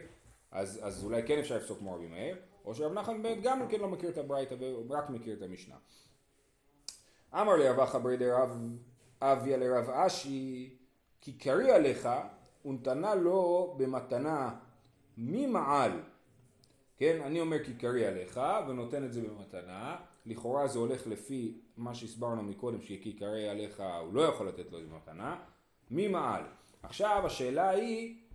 אז, 0.51 0.81
אז 0.83 1.05
אולי 1.05 1.23
כן 1.27 1.39
אפשר 1.39 1.57
לפסוק 1.57 1.79
כמו 1.79 1.95
רבי 1.95 2.07
מאיר, 2.07 2.37
או 2.65 2.75
שרב 2.75 2.93
נחמן 2.93 3.23
באמת 3.23 3.43
גם 3.43 3.69
כן 3.69 3.81
לא 3.81 3.89
מכיר 3.89 4.11
את 4.11 4.19
הברייתא 4.19 4.55
ורק 4.89 5.11
מכיר 5.11 5.37
את 5.37 5.43
המשנה. 5.43 5.75
אמר 7.35 7.57
לרב 7.57 7.81
אחא 7.81 7.99
ברי 7.99 8.17
דרב 8.17 8.57
אביה 9.23 9.57
לרב 9.57 9.91
אשי, 9.91 10.77
כי 11.21 11.33
קרי 11.33 11.71
עליך 11.71 12.09
ונתנה 12.65 13.15
לו 13.15 13.75
במתנה 13.79 14.55
ממעל. 15.17 15.93
כן, 16.97 17.23
אני 17.23 17.41
אומר 17.41 17.65
כי 17.65 17.75
קרי 17.75 18.07
עליך 18.07 18.41
ונותן 18.69 19.05
את 19.05 19.13
זה 19.13 19.23
במתנה, 19.23 19.97
לכאורה 20.27 20.69
זה 20.69 20.79
הולך 20.79 21.07
לפי 21.07 21.61
מה 21.77 21.95
שהסברנו 21.95 22.43
מקודם 22.43 22.83
שכי 22.83 23.13
קרי 23.13 23.49
עליך 23.49 23.83
הוא 24.03 24.15
לא 24.15 24.21
יכול 24.21 24.49
לתת 24.49 24.73
לו 24.73 24.79
במתנה, 24.79 25.39
ממעל. 25.91 26.43
עכשיו 26.83 27.23
השאלה 27.27 27.69
היא, 27.69 28.26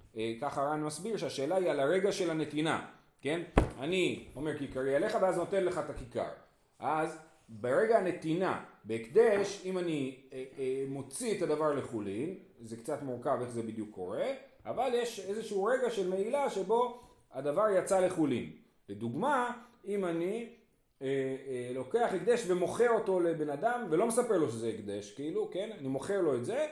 ככה 0.42 0.62
רן 0.62 0.84
מסביר 0.84 1.18
שהשאלה 1.18 1.56
היא 1.56 1.70
על 1.70 1.80
הרגע 1.80 2.12
של 2.12 2.30
הנתינה, 2.30 2.88
כן? 3.22 3.42
אני 3.80 4.26
אומר 4.36 4.58
כיכרי 4.58 4.96
עליך 4.96 5.18
ואז 5.22 5.38
נותן 5.38 5.64
לך 5.64 5.78
את 5.78 5.90
הכיכר. 5.90 6.30
אז 6.80 7.18
ברגע 7.50 7.98
הנתינה, 7.98 8.64
בהקדש, 8.84 9.62
אם 9.66 9.78
אני 9.78 10.18
אה, 10.34 10.44
אה, 10.60 10.84
מוציא 10.88 11.38
את 11.38 11.42
הדבר 11.42 11.74
לחולין, 11.74 12.36
זה 12.62 12.78
קצת 12.78 13.02
מורכב 13.02 13.38
איך 13.42 13.50
זה 13.50 13.64
בדיוק 13.64 13.90
קורה, 13.92 14.28
אבל 14.66 14.92
יש 14.94 15.20
איזשהו 15.20 15.64
רגע 15.64 15.90
של 15.90 16.10
מעילה 16.10 16.50
שבו 16.50 17.02
הדבר 17.34 17.66
יצא 17.78 18.00
לחולין. 18.00 18.52
לדוגמה, 18.90 19.52
אם 19.86 20.06
אני 20.06 20.50
אה, 21.02 21.08
אה, 21.48 21.72
לוקח 21.74 22.10
הקדש 22.14 22.44
ומוכר 22.48 22.90
אותו 22.90 23.20
לבן 23.20 23.50
אדם 23.50 23.88
ולא 23.90 24.08
מספר 24.08 24.38
לו 24.38 24.50
שזה 24.50 24.68
הקדש, 24.68 25.14
כאילו, 25.14 25.50
כן? 25.52 25.70
אני 25.80 25.88
מוכר 25.88 26.22
לו 26.22 26.36
את 26.36 26.46
זה, 26.46 26.68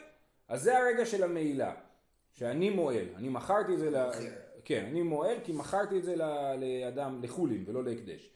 אז 0.48 0.62
זה 0.62 0.78
הרגע 0.78 1.06
של 1.06 1.24
המעילה. 1.24 1.74
שאני 2.34 2.70
מועל, 2.70 3.06
אני 3.16 3.30
מכרתי 3.30 3.74
את 3.74 3.80
זה, 3.80 3.92
ל... 3.92 4.10
כן, 4.66 4.86
אני 4.92 5.02
מועל 5.02 5.36
כי 5.44 5.52
מכרתי 5.52 5.98
את 5.98 6.04
זה 6.04 6.16
לאדם, 6.16 7.20
לחולין 7.24 7.64
ולא 7.68 7.84
להקדש. 7.84 8.30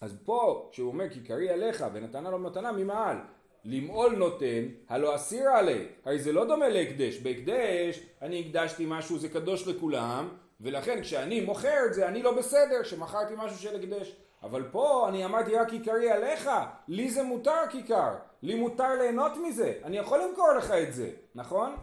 אז 0.00 0.16
פה, 0.24 0.68
כשהוא 0.72 0.88
אומר 0.88 1.08
כי 1.08 1.20
קרי 1.20 1.50
עליך 1.50 1.84
ונתנה 1.92 2.30
לו 2.30 2.38
מתנה 2.38 2.72
ממעל, 2.72 3.16
למעול 3.64 4.16
נותן, 4.16 4.64
הלא 4.88 5.14
אסיר 5.14 5.48
עלי, 5.48 5.86
הרי 6.04 6.18
זה 6.18 6.32
לא 6.32 6.44
דומה 6.44 6.68
להקדש, 6.68 7.18
בהקדש 7.18 8.00
אני 8.22 8.40
הקדשתי 8.40 8.84
משהו, 8.88 9.18
זה 9.18 9.28
קדוש 9.28 9.68
לכולם, 9.68 10.28
ולכן 10.60 11.02
כשאני 11.02 11.40
מוכר 11.40 11.86
את 11.86 11.94
זה 11.94 12.08
אני 12.08 12.22
לא 12.22 12.36
בסדר 12.36 12.82
שמכרתי 12.82 13.34
משהו 13.36 13.58
של 13.58 13.76
הקדש. 13.76 14.16
אבל 14.42 14.68
פה 14.70 15.08
אני 15.08 15.24
אמרתי 15.24 15.56
רק 15.56 15.70
כיכרי 15.70 16.10
עליך, 16.10 16.50
לי 16.88 17.10
זה 17.10 17.22
מותר 17.22 17.60
כיכר, 17.70 18.14
לי 18.42 18.54
מותר 18.54 18.94
ליהנות 18.98 19.32
מזה, 19.48 19.72
אני 19.84 19.98
יכול 19.98 20.20
למכור 20.22 20.52
לך 20.52 20.70
את 20.70 20.94
זה, 20.94 21.10
נכון? 21.34 21.76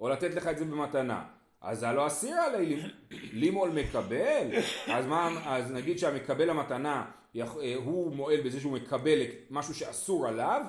או 0.00 0.08
לתת 0.08 0.34
לך 0.34 0.46
את 0.46 0.58
זה 0.58 0.64
במתנה. 0.64 1.24
אז 1.60 1.82
הלא 1.82 2.06
אסיר 2.06 2.36
עלי 2.36 2.82
לימול 3.10 3.70
מקבל, 3.70 4.46
אז, 4.86 5.06
מה, 5.06 5.30
אז 5.56 5.72
נגיד 5.72 5.98
שהמקבל 5.98 6.50
המתנה 6.50 7.10
אה, 7.36 7.74
הוא 7.84 8.12
מועל 8.16 8.40
בזה 8.40 8.60
שהוא 8.60 8.72
מקבל 8.72 9.18
משהו 9.50 9.74
שאסור 9.74 10.26
עליו, 10.26 10.62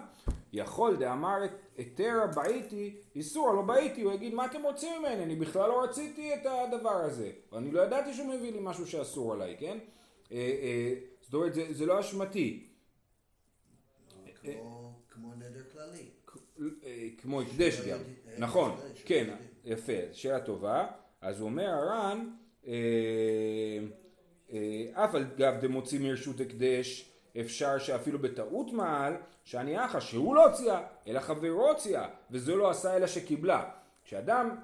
יכול 0.53 0.95
דאמר 0.95 1.37
היתר 1.77 2.21
הבעיתי, 2.23 2.95
איסור 3.15 3.49
הלא 3.49 3.61
בעיתי, 3.61 4.01
הוא 4.01 4.13
יגיד 4.13 4.33
מה 4.33 4.45
אתם 4.45 4.63
רוצים 4.63 5.01
ממני, 5.01 5.23
אני 5.23 5.35
בכלל 5.35 5.69
לא 5.69 5.83
רציתי 5.83 6.33
את 6.33 6.45
הדבר 6.45 6.95
הזה, 6.95 7.31
ואני 7.51 7.71
לא 7.71 7.81
ידעתי 7.81 8.13
שהוא 8.13 8.27
מביא 8.27 8.51
לי 8.51 8.59
משהו 8.61 8.87
שאסור 8.87 9.33
עליי, 9.33 9.55
כן? 9.59 9.77
אה, 10.31 10.37
אה, 10.37 10.93
זאת 11.21 11.33
אומרת 11.33 11.53
זה, 11.53 11.73
זה 11.73 11.85
לא 11.85 11.99
אשמתי. 11.99 12.67
כמו 15.09 15.33
נדר 15.35 15.63
כללי. 15.71 16.09
כמו 17.17 17.41
הקדש 17.41 17.81
גם, 17.81 17.99
נכון, 18.37 18.75
כן, 19.05 19.35
יפה, 19.65 19.93
שאלה 20.13 20.39
טובה. 20.39 20.87
אז 21.21 21.41
אומר 21.41 21.69
הר"ן, 21.69 22.29
אה, 22.67 22.73
אה, 24.53 25.05
אף 25.05 25.15
על 25.15 25.25
גב 25.37 25.53
דמוציא 25.61 25.99
מרשות 25.99 26.39
הקדש 26.39 27.11
אפשר 27.39 27.77
שאפילו 27.77 28.19
בטעות 28.19 28.73
מעל 28.73 29.13
שאני 29.43 29.85
אחא 29.85 29.99
שהוא 29.99 30.35
לא 30.35 30.47
הוציאה 30.47 30.81
אלא 31.07 31.19
חברו 31.19 31.69
הוציאה 31.69 32.07
וזה 32.31 32.55
לא 32.55 32.69
עשה 32.69 32.95
אלא 32.95 33.07
שקיבלה. 33.07 33.69
כשאדם 34.05 34.55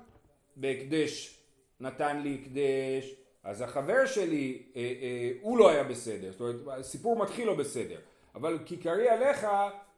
בהקדש 0.56 1.40
נתן 1.80 2.22
לי 2.22 2.42
הקדש 2.42 3.16
אז 3.44 3.62
החבר 3.62 4.06
שלי 4.06 4.64
אה, 4.76 4.82
אה, 4.82 5.32
הוא 5.42 5.58
לא 5.58 5.70
היה 5.70 5.84
בסדר. 5.84 6.32
זאת 6.32 6.42
אומרת 6.42 6.80
הסיפור 6.80 7.18
מתחיל 7.18 7.48
לא 7.48 7.56
בסדר. 7.56 8.00
אבל 8.36 8.60
כיכרי 8.66 9.10
עליך 9.10 9.48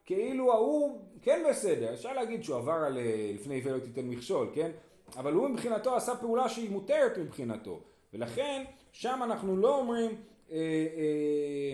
כאילו 0.05 0.53
ההוא 0.53 1.01
כן 1.21 1.43
בסדר 1.49 1.93
אפשר 1.93 2.13
להגיד 2.13 2.43
שהוא 2.43 2.57
עבר 2.57 2.71
על 2.71 2.97
אה, 2.97 3.31
לפני 3.33 3.55
עיוור 3.55 3.73
לא 3.73 3.79
תיתן 3.79 4.05
מכשול 4.05 4.49
כן 4.53 4.71
אבל 5.17 5.33
הוא 5.33 5.47
מבחינתו 5.47 5.95
עשה 5.95 6.15
פעולה 6.15 6.49
שהיא 6.49 6.69
מותרת 6.69 7.17
מבחינתו, 7.17 7.81
ולכן 8.13 8.63
שם 8.91 9.19
אנחנו 9.23 9.57
לא 9.57 9.79
אומרים 9.79 10.11
אה, 10.51 10.57
אה, 10.97 11.73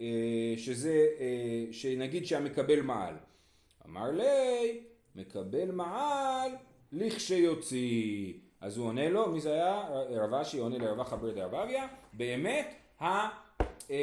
אה, 0.00 0.54
שזה, 0.56 1.06
אה, 1.20 1.72
שנגיד 1.72 2.26
שהמקבל 2.26 2.80
מעל. 2.80 3.14
אמר 3.86 4.10
לי, 4.10 4.80
מקבל 5.14 5.70
מעל 5.70 6.50
לכשיוציא. 6.92 8.34
אז 8.60 8.76
הוא 8.76 8.86
עונה 8.86 9.08
לו, 9.08 9.32
מי 9.32 9.40
זה 9.40 9.52
היה? 9.52 9.88
רב 10.10 10.34
אשי 10.34 10.58
עונה 10.58 10.78
לרבה 10.78 11.04
חבר 11.04 11.30
דרבביה, 11.32 11.86
באמת 12.12 12.74
ה... 13.00 13.28
אה, 13.90 13.96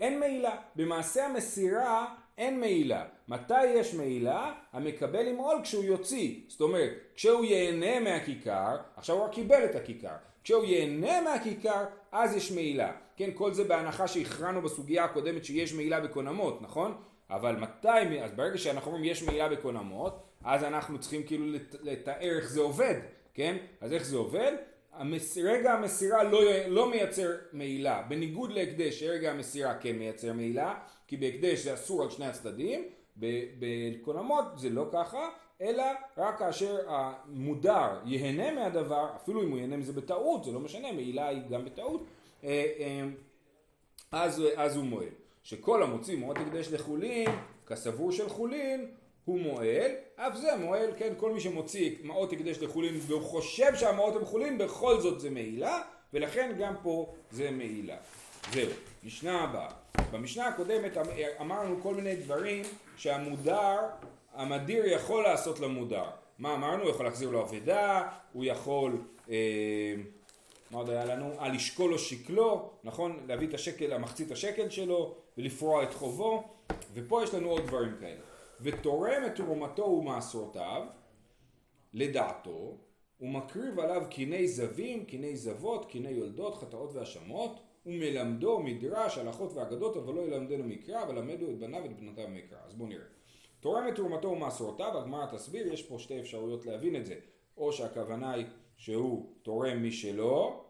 אין 0.00 0.20
מעילה. 0.20 0.56
במעשה 0.76 1.26
המסירה 1.26 2.14
אין 2.38 2.60
מעילה. 2.60 3.04
מתי 3.28 3.64
יש 3.64 3.94
מעילה? 3.94 4.52
המקבל 4.72 5.26
עם 5.28 5.36
כשהוא 5.62 5.84
יוציא. 5.84 6.40
זאת 6.48 6.60
אומרת, 6.60 6.92
כשהוא 7.14 7.44
ייהנה 7.44 8.00
מהכיכר, 8.00 8.76
עכשיו 8.96 9.16
הוא 9.16 9.24
רק 9.24 9.32
קיבל 9.32 9.64
את 9.64 9.74
הכיכר. 9.74 10.14
כשהוא 10.44 10.64
ייהנה 10.64 11.20
מהכיכר, 11.20 11.84
אז 12.12 12.36
יש 12.36 12.52
מעילה. 12.52 12.92
כן, 13.16 13.30
כל 13.34 13.52
זה 13.52 13.64
בהנחה 13.64 14.08
שהכרענו 14.08 14.62
בסוגיה 14.62 15.04
הקודמת 15.04 15.44
שיש 15.44 15.74
מעילה 15.74 16.00
בקונמות, 16.00 16.62
נכון? 16.62 16.94
אבל 17.30 17.56
מתי, 17.56 18.20
אז 18.22 18.32
ברגע 18.32 18.58
שאנחנו 18.58 18.92
אומרים 18.92 19.10
יש 19.10 19.22
מעילה 19.22 19.48
בקונמות, 19.48 20.22
אז 20.44 20.64
אנחנו 20.64 21.00
צריכים 21.00 21.22
כאילו 21.22 21.46
לתאר 21.82 22.36
איך 22.36 22.48
זה 22.50 22.60
עובד, 22.60 22.94
כן? 23.34 23.56
אז 23.80 23.92
איך 23.92 24.04
זה 24.04 24.16
עובד? 24.16 24.52
המס... 24.92 25.38
רגע 25.38 25.72
המסירה 25.72 26.22
לא, 26.22 26.40
לא 26.68 26.90
מייצר 26.90 27.30
מעילה, 27.52 28.02
בניגוד 28.08 28.52
להקדש 28.52 29.00
שרגע 29.00 29.30
המסירה 29.30 29.74
כן 29.74 29.96
מייצר 29.96 30.32
מעילה, 30.32 30.74
כי 31.06 31.16
בהקדש 31.16 31.58
זה 31.58 31.74
אסור 31.74 32.02
על 32.02 32.10
שני 32.10 32.26
הצדדים, 32.26 32.84
בקונמות 33.58 34.44
זה 34.56 34.70
לא 34.70 34.88
ככה, 34.92 35.28
אלא 35.60 35.84
רק 36.16 36.38
כאשר 36.38 36.78
המודר 36.88 38.00
ייהנה 38.04 38.52
מהדבר, 38.52 39.06
אפילו 39.16 39.42
אם 39.42 39.50
הוא 39.50 39.58
ייהנה 39.58 39.76
מזה 39.76 39.92
בטעות, 39.92 40.44
זה 40.44 40.52
לא 40.52 40.60
משנה, 40.60 40.92
מעילה 40.92 41.28
היא 41.28 41.42
גם 41.50 41.64
בטעות, 41.64 42.04
אה, 42.44 42.66
אה, 42.78 43.04
אז, 44.12 44.42
אז 44.56 44.76
הוא 44.76 44.84
מועל. 44.84 45.08
שכל 45.42 45.82
המוציא 45.82 46.16
מועד 46.16 46.38
הקדש 46.38 46.72
לחולין, 46.72 47.30
כסבור 47.66 48.12
של 48.12 48.28
חולין, 48.28 48.90
הוא 49.24 49.40
מועל, 49.40 49.90
אף 50.16 50.36
זה 50.36 50.56
מועל, 50.56 50.90
כן, 50.96 51.12
כל 51.16 51.32
מי 51.32 51.40
שמוציא 51.40 51.96
מעות 52.02 52.32
הקדש 52.32 52.58
לחולין 52.58 52.94
והוא 53.00 53.22
חושב 53.22 53.74
שהמעות 53.74 54.16
הם 54.16 54.24
חולין, 54.24 54.58
בכל 54.58 55.00
זאת 55.00 55.20
זה 55.20 55.30
מעילה, 55.30 55.82
ולכן 56.12 56.52
גם 56.58 56.74
פה 56.82 57.14
זה 57.30 57.50
מעילה. 57.50 57.96
זהו, 58.52 58.70
משנה 59.04 59.44
הבאה. 59.44 59.68
במשנה 60.12 60.48
הקודמת 60.48 60.96
אמ- 60.96 61.02
אמרנו 61.40 61.82
כל 61.82 61.94
מיני 61.94 62.16
דברים 62.16 62.62
שהמודר, 62.96 63.78
המדיר 64.34 64.86
יכול 64.86 65.22
לעשות 65.22 65.60
למודר. 65.60 66.04
מה 66.38 66.54
אמרנו? 66.54 66.82
הוא 66.82 66.90
יכול 66.90 67.04
להחזיר 67.04 67.30
לו 67.30 67.42
אבדה, 67.42 68.08
הוא 68.32 68.44
יכול, 68.44 68.92
אה, 69.30 69.94
מה 70.70 70.78
עוד 70.78 70.90
היה 70.90 71.04
לנו? 71.04 71.40
אה, 71.40 71.48
לשקול 71.48 71.90
לו 71.90 71.98
שקלו, 71.98 72.70
נכון? 72.84 73.18
להביא 73.26 73.48
את 73.48 73.54
השקל, 73.54 73.92
המחצית 73.92 74.30
השקל 74.30 74.70
שלו, 74.70 75.14
ולפרוע 75.38 75.82
את 75.82 75.94
חובו, 75.94 76.42
ופה 76.94 77.22
יש 77.24 77.34
לנו 77.34 77.50
עוד 77.50 77.66
דברים 77.66 77.92
כאלה. 78.00 78.31
ותורם 78.62 79.22
את 79.26 79.34
תרומתו 79.34 79.82
ומעשרותיו, 79.82 80.86
לדעתו, 81.92 82.76
ומקריב 83.20 83.80
עליו 83.80 84.02
קיני 84.10 84.48
זבים, 84.48 85.04
קיני 85.04 85.36
זבות, 85.36 85.86
קיני 85.86 86.10
יולדות, 86.10 86.54
חטאות 86.54 86.92
והאשמות, 86.92 87.60
ומלמדו 87.86 88.60
מדרש, 88.60 89.18
הלכות 89.18 89.52
ואגדות, 89.52 89.96
אבל 89.96 90.14
לא 90.14 90.20
ילמדנו 90.20 90.64
מקרא, 90.64 91.04
ולמדו 91.08 91.50
את 91.50 91.58
בניו 91.58 91.82
ואת 91.82 92.00
בנותיו 92.00 92.28
מקרא. 92.28 92.58
אז 92.66 92.74
בואו 92.74 92.88
נראה. 92.88 93.04
תורם 93.60 93.88
את 93.88 93.94
תרומתו 93.94 94.28
ומעשרותיו, 94.28 94.98
הגמרא 94.98 95.26
תסביר, 95.26 95.72
יש 95.72 95.82
פה 95.82 95.98
שתי 95.98 96.20
אפשרויות 96.20 96.66
להבין 96.66 96.96
את 96.96 97.06
זה. 97.06 97.14
או 97.56 97.72
שהכוונה 97.72 98.32
היא 98.32 98.46
שהוא 98.76 99.32
תורם 99.42 99.86
משלו, 99.86 100.64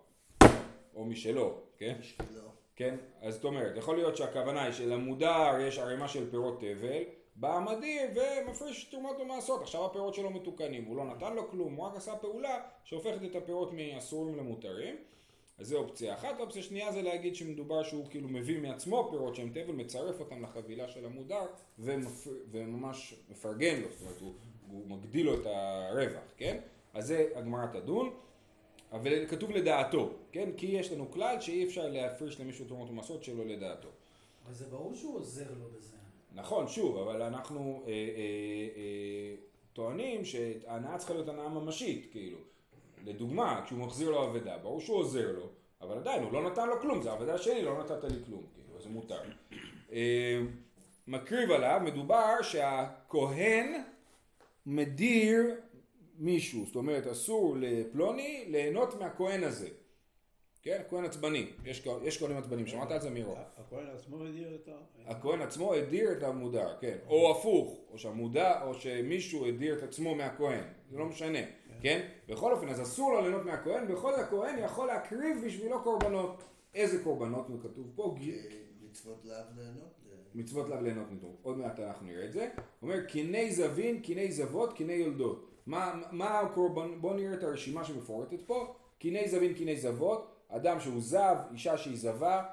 או 0.94 1.04
משלו, 1.04 1.58
כן? 1.78 1.96
משלו. 2.00 2.48
כן? 2.76 2.96
אז 3.20 3.34
זאת 3.34 3.44
אומרת, 3.44 3.76
יכול 3.76 3.96
להיות 3.96 4.16
שהכוונה 4.16 4.62
היא 4.62 4.72
שלמודר 4.72 5.60
יש 5.60 5.78
ערימה 5.78 6.08
של 6.08 6.30
פירות 6.30 6.60
תבל, 6.60 7.02
בא 7.36 7.56
המדיר 7.56 8.02
ומפריש 8.14 8.84
תרומת 8.84 9.20
ומעשרות, 9.20 9.62
עכשיו 9.62 9.84
הפירות 9.84 10.14
שלו 10.14 10.30
מתוקנים, 10.30 10.84
הוא 10.84 10.96
לא 10.96 11.04
נתן 11.04 11.34
לו 11.34 11.50
כלום, 11.50 11.74
הוא 11.74 11.86
רק 11.86 11.96
עשה 11.96 12.16
פעולה 12.16 12.60
שהופכת 12.84 13.24
את 13.24 13.36
הפירות 13.36 13.72
מאסורים 13.72 14.36
למותרים. 14.36 14.96
אז 15.58 15.66
זה 15.68 15.76
אופציה 15.76 16.14
אחת, 16.14 16.40
אופציה 16.40 16.62
שנייה 16.62 16.92
זה 16.92 17.02
להגיד 17.02 17.34
שמדובר 17.34 17.82
שהוא 17.82 18.06
כאילו 18.10 18.28
מביא 18.28 18.58
מעצמו 18.58 19.08
פירות 19.10 19.34
שהם 19.34 19.50
תבל, 19.50 19.72
מצרף 19.72 20.20
אותם 20.20 20.42
לחבילה 20.42 20.88
של 20.88 21.04
המודר 21.06 21.46
ומפר, 21.78 22.30
וממש 22.50 23.14
מפרגן 23.30 23.80
לו, 23.80 23.88
זאת 23.90 24.00
אומרת 24.00 24.20
הוא, 24.20 24.32
הוא 24.70 24.86
מגדיל 24.86 25.26
לו 25.26 25.40
את 25.40 25.46
הרווח, 25.46 26.22
כן? 26.36 26.60
אז 26.94 27.06
זה 27.06 27.28
הגמרא 27.34 27.66
תדון, 27.66 28.10
אבל 28.92 29.26
כתוב 29.26 29.50
לדעתו, 29.50 30.12
כן? 30.32 30.50
כי 30.56 30.66
יש 30.66 30.92
לנו 30.92 31.10
כלל 31.10 31.40
שאי 31.40 31.64
אפשר 31.64 31.88
להפריש 31.88 32.40
למישהו 32.40 32.64
תרומות 32.66 32.90
ומסעות 32.90 33.24
שלא 33.24 33.46
לדעתו. 33.46 33.88
אבל 34.46 34.54
זה 34.54 34.66
ברור 34.66 34.94
שהוא 34.94 35.16
עוזר 35.16 35.50
לו 35.60 35.68
בזה. 35.78 35.91
נכון, 36.34 36.68
שוב, 36.68 36.96
אבל 36.96 37.22
אנחנו 37.22 37.82
אה, 37.86 37.90
אה, 37.90 37.94
אה, 38.76 39.34
טוענים 39.72 40.24
שההנאה 40.24 40.98
צריכה 40.98 41.14
להיות 41.14 41.28
הנאה 41.28 41.48
ממשית, 41.48 42.08
כאילו. 42.12 42.38
לדוגמה, 43.04 43.60
כשהוא 43.64 43.78
מחזיר 43.78 44.10
לו 44.10 44.24
אבדה, 44.24 44.58
ברור 44.58 44.80
שהוא 44.80 44.96
עוזר 44.96 45.32
לו, 45.32 45.48
אבל 45.80 45.96
עדיין 45.98 46.22
הוא 46.22 46.32
לא 46.32 46.50
נתן 46.50 46.68
לו 46.68 46.80
כלום, 46.80 47.02
זה 47.02 47.12
אבדה 47.12 47.38
שלי, 47.38 47.62
לא 47.62 47.78
נתת 47.84 48.04
לי 48.04 48.24
כלום, 48.26 48.42
כאילו, 48.54 48.80
זה 48.80 48.88
מותר. 48.88 49.20
אה, 49.92 50.40
מקריב 51.06 51.50
עליו, 51.50 51.80
מדובר 51.84 52.42
שהכהן 52.42 53.82
מדיר 54.66 55.54
מישהו, 56.18 56.66
זאת 56.66 56.76
אומרת 56.76 57.06
אסור 57.06 57.56
לפלוני 57.58 58.44
ליהנות 58.48 59.00
מהכהן 59.00 59.44
הזה. 59.44 59.68
כן, 60.62 60.82
כהן 60.88 61.04
עצבני, 61.04 61.46
יש, 61.64 61.86
יש 62.02 62.18
כהנים 62.18 62.36
עצבנים, 62.36 62.66
שמעת 62.66 62.90
על 62.90 63.00
זה 63.00 63.10
מירו? 63.10 63.34
הכהן 63.56 63.86
עצמו 63.94 64.24
הדיר 64.24 64.54
את 64.54 64.68
ה... 64.68 64.72
הכהן 65.10 65.40
עצמו 65.40 65.74
הדיר 65.74 66.12
את 66.12 66.22
המודר, 66.22 66.76
כן, 66.80 66.96
או 67.06 67.30
הפוך, 67.30 67.78
או 67.92 67.98
שהמודע, 67.98 68.62
או 68.62 68.74
שמישהו 68.74 69.46
הדיר 69.46 69.78
את 69.78 69.82
עצמו 69.82 70.14
מהכהן, 70.14 70.64
זה 70.90 70.98
לא 70.98 71.06
משנה, 71.06 71.38
כן? 71.80 72.08
בכל 72.28 72.52
אופן, 72.52 72.68
אז 72.68 72.82
אסור 72.82 73.12
לו 73.12 73.20
ליהנות 73.20 73.44
מהכהן, 73.44 73.88
בכל 73.88 74.12
זאת 74.12 74.20
הכהן 74.20 74.58
יכול 74.58 74.86
להקריב 74.86 75.36
בשבילו 75.46 75.82
קורבנות. 75.82 76.42
איזה 76.74 77.04
קורבנות 77.04 77.48
הוא 77.48 77.60
כתוב 77.62 77.92
פה? 77.94 78.16
מצוות 78.90 79.24
לאו 79.24 79.36
ליהנות. 79.56 79.92
מצוות 80.34 80.68
לאו 80.68 80.80
ליהנות 80.80 81.10
מתור. 81.10 81.36
עוד 81.42 81.58
מעט 81.58 81.80
אנחנו 81.80 82.06
נראה 82.06 82.24
את 82.24 82.32
זה. 82.32 82.48
הוא 82.80 82.90
אומר 82.90 83.04
קיני 83.04 83.52
זבין, 83.52 84.00
קיני 84.00 84.32
זבות, 84.32 84.72
קיני 84.72 84.92
יולדות. 84.92 85.48
מה, 85.66 86.00
מה 86.10 86.40
הקורבן, 86.40 87.00
בואו 87.00 87.14
נראה 87.14 87.34
את 87.34 87.42
הרשימה 87.42 87.84
שמפורטת 87.84 88.42
פה. 88.46 88.74
קיני 88.98 89.28
זבין, 89.28 89.54
קיני 89.54 89.76
זבות, 89.76 90.31
אדם 90.56 90.80
שהוא 90.80 91.00
זב, 91.00 91.36
אישה 91.52 91.78
שהיא 91.78 91.96
זבה, 91.96 92.44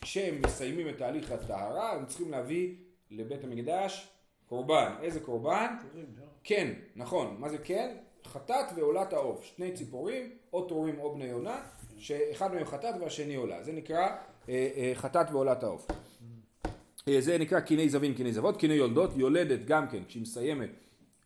כשהם 0.00 0.42
מסיימים 0.42 0.88
את 0.88 0.98
תהליך 0.98 1.32
הטהרה, 1.32 1.92
הם 1.92 2.06
צריכים 2.06 2.30
להביא 2.30 2.74
לבית 3.10 3.44
המקדש 3.44 4.08
קורבן. 4.48 4.92
איזה 5.02 5.20
קורבן? 5.20 5.76
לא? 5.94 6.24
כן, 6.44 6.72
נכון. 6.96 7.36
מה 7.38 7.48
זה 7.48 7.58
כן? 7.58 7.96
חטאת 8.26 8.66
ועולת 8.76 9.12
העוף. 9.12 9.44
שני 9.44 9.72
ציפורים, 9.72 10.30
או 10.52 10.64
תורים 10.64 10.98
או 10.98 11.14
בני 11.14 11.24
יונה, 11.24 11.60
שאחד 11.98 12.54
מהם 12.54 12.64
חטאת 12.64 12.94
והשני 13.00 13.34
עולה. 13.34 13.62
זה 13.62 13.72
נקרא 13.72 14.06
אה, 14.48 14.68
אה, 14.76 14.92
חטאת 14.94 15.26
ועולת 15.30 15.62
העוף. 15.62 15.86
אה, 17.08 17.20
זה 17.20 17.38
נקרא 17.38 17.60
קיני 17.60 17.88
זבין, 17.88 18.14
קיני 18.14 18.32
זבות, 18.32 18.56
קיני 18.56 18.74
יולדות, 18.74 19.10
יולדת 19.16 19.64
גם 19.64 19.88
כן, 19.88 20.04
כשהיא 20.08 20.22
מסיימת 20.22 20.70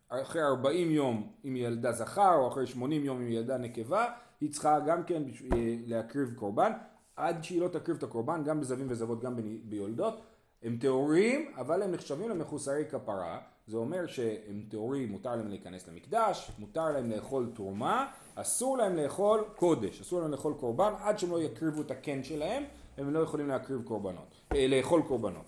אחרי 0.09 0.43
40 0.43 0.91
יום 0.91 1.33
אם 1.45 1.57
ילדה 1.57 1.93
זכר, 1.93 2.35
או 2.35 2.49
אחרי 2.49 2.67
80 2.67 3.05
יום 3.05 3.21
אם 3.21 3.33
ילדה 3.33 3.59
נקבה, 3.59 4.07
היא 4.41 4.53
צריכה 4.53 4.81
גם 4.81 5.05
כן 5.05 5.23
אה, 5.53 5.77
להקריב 5.87 6.35
קורבן, 6.35 6.73
עד 7.17 7.45
שהיא 7.45 7.61
לא 7.61 7.69
תקריב 7.69 7.97
את 7.97 8.03
הקורבן, 8.03 8.45
גם 8.45 8.61
בזבים 8.61 8.87
וזבות, 8.91 9.21
גם 9.21 9.37
ביולדות. 9.65 10.21
הם 10.63 10.77
טהורים, 10.81 11.53
אבל 11.57 11.83
הם 11.83 11.93
נחשבים 11.93 12.31
למחוסרי 12.31 12.85
כפרה, 12.91 13.39
זה 13.67 13.77
אומר 13.77 14.07
שהם 14.07 14.63
טהורים, 14.69 15.09
מותר 15.09 15.37
להם 15.37 15.49
להיכנס 15.49 15.89
למקדש, 15.89 16.51
מותר 16.59 16.85
להם 16.91 17.11
לאכול 17.11 17.51
תרומה, 17.55 18.07
אסור 18.35 18.79
להם 18.79 18.97
לאכול 18.97 19.45
קודש, 19.57 20.01
אסור 20.01 20.21
להם 20.21 20.31
לאכול 20.31 20.55
קורבן, 20.61 20.93
עד 21.01 21.19
שהם 21.19 21.31
לא 21.31 21.43
יקריבו 21.43 21.83
את 21.83 21.91
הקן 21.91 22.23
שלהם, 22.23 22.65
הם 22.99 23.15
לא 23.15 23.19
יכולים 23.19 23.49
להקריב 23.49 23.83
קורבנות, 23.83 24.41
אה, 24.53 24.67
לאכול 24.69 25.03
קורבנות. 25.03 25.45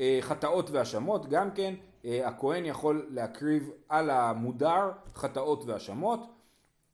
אה, 0.00 0.18
חטאות 0.20 0.70
והאשמות, 0.70 1.26
גם 1.28 1.50
כן, 1.50 1.74
הכהן 2.04 2.64
יכול 2.64 3.06
להקריב 3.10 3.70
על 3.88 4.10
המודר 4.10 4.90
חטאות 5.14 5.64
והאשמות, 5.64 6.20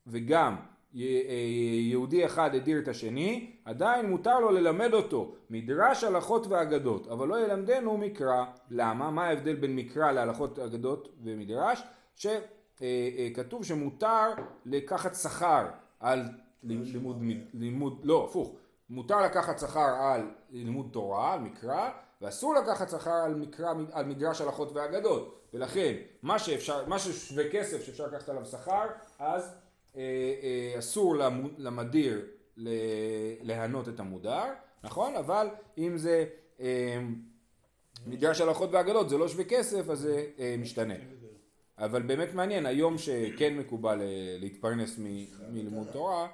וגם 0.06 0.56
יהודי 0.94 2.26
אחד 2.26 2.54
הדיר 2.54 2.78
את 2.78 2.88
השני, 2.88 3.56
עדיין 3.64 4.10
מותר 4.10 4.40
לו 4.40 4.50
ללמד 4.50 4.92
אותו 4.92 5.34
מדרש 5.50 6.04
הלכות 6.04 6.46
ואגדות, 6.46 7.08
אבל 7.08 7.28
לא 7.28 7.44
ילמדנו 7.44 7.96
מקרא. 7.96 8.44
למה? 8.70 9.10
מה 9.10 9.26
ההבדל 9.26 9.54
בין 9.54 9.76
מקרא 9.76 10.12
להלכות 10.12 10.58
אגדות 10.58 11.08
ומדרש? 11.22 11.82
שכתוב 12.16 13.64
שמותר 13.64 14.26
לקחת 14.64 15.14
שכר 15.14 15.66
על 16.00 16.22
לימוד, 16.62 17.22
לימוד, 17.54 18.00
לא, 18.04 18.24
הפוך, 18.24 18.54
מותר 18.90 19.22
לקחת 19.22 19.58
שכר 19.58 19.94
על 20.00 20.30
לימוד 20.50 20.88
תורה, 20.92 21.34
על 21.34 21.40
מקרא, 21.40 21.90
ואסור 22.20 22.54
לקחת 22.54 22.90
שכר 22.90 23.10
על, 23.10 23.34
מקרא, 23.34 23.74
על 23.92 24.04
מדרש 24.04 24.40
הלכות 24.40 24.72
ואגדות. 24.72 25.34
ולכן, 25.54 25.94
מה 26.22 26.38
שאפשר, 26.38 26.86
מה 26.86 26.98
ששווה 26.98 27.50
כסף 27.50 27.82
שאפשר 27.82 28.06
לקחת 28.06 28.28
עליו 28.28 28.46
שכר, 28.46 28.86
אז 29.18 29.42
אה, 29.42 29.48
אה, 29.48 29.67
אסור 30.78 31.14
למו- 31.16 31.48
למדיר 31.58 32.24
ל- 32.56 32.68
להנות 33.42 33.88
את 33.88 34.00
המודר, 34.00 34.44
נכון? 34.84 35.16
אבל 35.16 35.46
אם 35.78 35.96
זה 35.98 36.24
אה, 36.60 36.98
מדרש 38.06 38.40
הלכות 38.40 38.70
ואגדות, 38.72 39.08
זה 39.08 39.18
לא 39.18 39.28
שווה 39.28 39.44
כסף, 39.44 39.88
אז 39.90 39.98
זה 39.98 40.26
אה, 40.38 40.54
משתנה. 40.58 40.94
אבל 41.78 42.02
באמת 42.02 42.34
מעניין, 42.34 42.66
היום 42.66 42.98
שכן 42.98 43.56
מקובל 43.58 44.00
אה, 44.00 44.06
להתפרנס 44.40 44.98
מלימוד 45.52 45.88
תורה, 45.92 46.28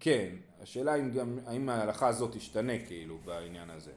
כן, 0.00 0.28
השאלה 0.60 0.94
אם 0.94 1.10
גם, 1.10 1.38
האם 1.46 1.68
ההלכה 1.68 2.08
הזאת 2.08 2.32
תשתנה 2.36 2.78
כאילו 2.86 3.18
בעניין 3.24 3.70
הזה. 3.70 3.92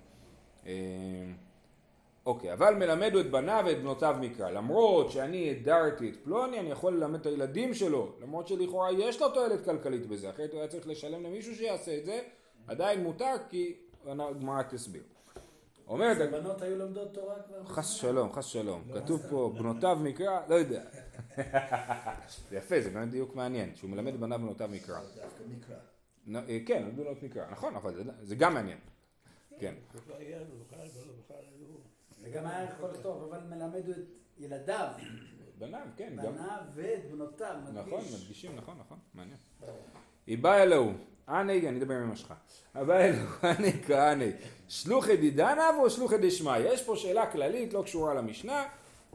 אוקיי, 2.30 2.54
אבל 2.54 2.74
מלמד 2.76 3.12
הוא 3.14 3.22
את 3.22 3.32
בניו 3.32 3.64
ואת 3.68 3.78
בנותיו 3.82 4.16
מקרא. 4.22 4.50
למרות 4.50 5.12
שאני 5.12 5.50
הדרתי 5.52 6.10
את 6.10 6.16
פלוני, 6.24 6.60
אני 6.60 6.72
יכול 6.72 6.94
ללמד 6.94 7.20
את 7.20 7.26
הילדים 7.26 7.74
שלו. 7.74 8.12
למרות 8.22 8.48
שלכאורה 8.48 8.92
יש 8.92 9.22
לו 9.22 9.30
תועלת 9.30 9.66
כלכלית 9.66 10.08
בזה, 10.08 10.30
אחרת 10.30 10.52
הוא 10.52 10.60
היה 10.60 10.68
צריך 10.70 10.88
לשלם 10.88 11.24
למישהו 11.24 11.56
שיעשה 11.56 11.98
את 11.98 12.06
זה, 12.06 12.20
עדיין 12.68 13.04
מותר 13.04 13.36
כי 13.50 13.76
הגמרא 14.08 14.64
תסביר. 14.64 15.04
אומרת, 15.88 16.18
הבנות 16.22 16.62
היו 16.62 16.78
לומדות 16.78 17.14
תורה 17.14 17.36
כבר? 17.48 17.64
חס 17.66 17.90
שלום, 17.90 18.34
חס 18.34 18.46
שלום. 18.46 18.84
כתוב 18.94 19.22
פה 19.30 19.54
בנותיו 19.58 19.98
מקרא, 20.02 20.40
לא 20.50 20.56
יודע. 20.56 20.82
זה 22.50 22.58
יפה, 22.58 22.82
זה 22.82 22.90
באמת 22.90 23.10
דיוק 23.10 23.36
מעניין, 23.36 23.76
שהוא 23.76 23.90
מלמד 23.90 24.20
בניו 24.20 24.40
ובנותיו 24.42 24.70
מקרא. 24.74 25.00
נ- 26.28 26.36
אה, 26.36 26.60
כן, 26.66 26.90
בנות 26.96 27.24
מקרא, 27.24 27.44
נכון, 27.52 27.76
אבל 27.76 27.94
זה 28.22 28.36
גם 28.36 28.54
מעניין. 28.54 28.78
כן. 29.60 29.74
היו... 32.24 32.32
וגם 32.32 32.48
היה 32.48 32.64
יכול 32.64 32.90
לכתוב, 32.90 33.24
אבל 33.24 33.40
מלמד 33.50 33.86
הוא 33.86 33.94
את 33.94 34.20
ילדיו, 34.38 34.88
בניו, 35.58 35.80
כן, 35.98 36.14
גם. 36.18 36.36
בניו 36.36 36.62
ואת 36.74 37.12
בנותיו, 37.12 37.56
נכון, 37.74 38.00
מדגיש. 38.00 38.22
מדגישים, 38.22 38.56
נכון, 38.56 38.78
נכון, 38.80 38.98
מעניין. 39.14 39.38
איבא 40.28 40.64
אלוהו, 40.64 40.92
אני, 41.28 41.70
אני 41.70 41.78
אדבר 41.78 41.94
עם 41.94 42.04
אמא 42.04 42.16
שלך. 42.16 42.34
איבא 42.76 43.00
אלוהו, 43.00 43.28
אני 43.58 43.72
כהני. 43.84 44.32
שלוחי 44.68 45.18
דידנב 45.18 45.76
או 45.80 45.90
שלוחי 45.90 46.18
דשמיא? 46.18 46.58
יש 46.58 46.84
פה 46.84 46.96
שאלה 46.96 47.32
כללית, 47.32 47.74
לא 47.74 47.82
קשורה 47.84 48.14
למשנה. 48.14 48.66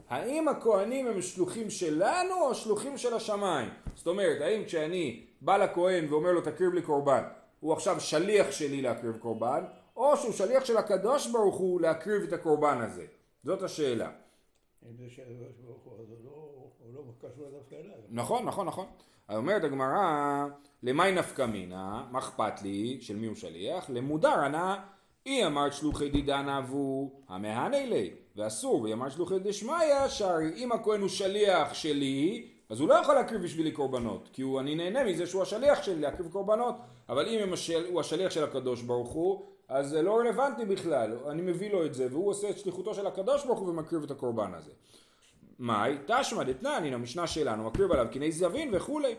האם 0.09 0.47
הכהנים 0.47 1.07
הם 1.07 1.21
שלוחים 1.21 1.69
שלנו 1.69 2.41
או 2.41 2.55
שלוחים 2.55 2.97
של 2.97 3.13
השמיים? 3.13 3.69
זאת 3.95 4.07
אומרת, 4.07 4.41
האם 4.41 4.65
כשאני 4.65 5.25
בא 5.41 5.57
לכהן 5.57 6.05
ואומר 6.09 6.31
לו 6.31 6.41
תקריב 6.41 6.73
לי 6.73 6.81
קורבן, 6.81 7.23
הוא 7.59 7.73
עכשיו 7.73 7.99
שליח 7.99 8.51
שלי 8.51 8.81
להקריב 8.81 9.17
קורבן, 9.17 9.63
או 9.95 10.17
שהוא 10.17 10.31
שליח 10.33 10.65
של 10.65 10.77
הקדוש 10.77 11.27
ברוך 11.27 11.55
הוא 11.55 11.81
להקריב 11.81 12.23
את 12.23 12.33
הקורבן 12.33 12.81
הזה? 12.81 13.05
זאת 13.43 13.61
השאלה. 13.63 14.11
לא- 15.67 15.71
לא. 17.97 18.07
נכון, 18.09 18.45
נכון, 18.45 18.67
נכון. 18.67 18.85
אומרת 19.29 19.63
הגמרא, 19.63 20.45
למאי 20.83 21.11
נפקא 21.11 21.45
מינה, 21.45 22.05
מה 22.11 22.19
אכפת 22.19 22.61
לי, 22.61 22.97
של 23.01 23.15
מי 23.15 23.27
הוא 23.27 23.35
שליח? 23.35 23.89
למודר 23.89 24.39
ענה, 24.39 24.83
היא 25.25 25.45
אמרת 25.45 25.73
שלוחי 25.73 26.09
דידן 26.09 26.49
אבו, 26.49 27.11
המהנה 27.27 27.85
לי, 27.85 28.13
ואסור, 28.35 28.81
והיא 28.81 28.93
אמרת 28.93 29.11
שלוחי 29.11 29.39
דשמיא, 29.39 30.07
שהרי 30.07 30.53
אם 30.55 30.71
הכהן 30.71 31.01
הוא 31.01 31.09
שליח 31.09 31.73
שלי, 31.73 32.47
אז 32.69 32.79
הוא 32.79 32.89
לא 32.89 32.93
יכול 32.93 33.15
להקריב 33.15 33.41
בשבילי 33.41 33.71
קורבנות, 33.71 34.29
כי 34.33 34.41
הוא, 34.41 34.59
אני 34.59 34.75
נהנה 34.75 35.03
מזה 35.03 35.25
שהוא 35.25 35.41
השליח 35.41 35.83
שלי 35.83 36.01
להקריב 36.01 36.31
קורבנות, 36.31 36.75
אבל 37.09 37.27
אם 37.27 37.53
השל, 37.53 37.85
הוא 37.91 37.99
השליח 37.99 38.31
של 38.31 38.43
הקדוש 38.43 38.81
ברוך 38.81 39.09
הוא, 39.09 39.45
אז 39.69 39.89
זה 39.89 40.01
לא 40.01 40.17
רלוונטי 40.17 40.65
בכלל, 40.65 41.17
אני 41.29 41.41
מביא 41.41 41.71
לו 41.71 41.85
את 41.85 41.93
זה, 41.93 42.07
והוא 42.11 42.29
עושה 42.29 42.49
את 42.49 42.57
שליחותו 42.57 42.93
של 42.93 43.07
הקדוש 43.07 43.45
ברוך 43.45 43.59
הוא 43.59 43.69
ומקריב 43.69 44.03
את 44.03 44.11
הקורבן 44.11 44.53
הזה. 44.53 44.71
מאי? 45.59 45.97
תשמע 46.05 46.43
דתנן, 46.43 46.81
הנה 46.83 46.95
המשנה 46.95 47.27
שלנו, 47.27 47.63
מקריב 47.63 47.91
עליו 47.91 48.07
קיני 48.11 48.31
זבין 48.31 48.69
וכולי. 48.73 49.15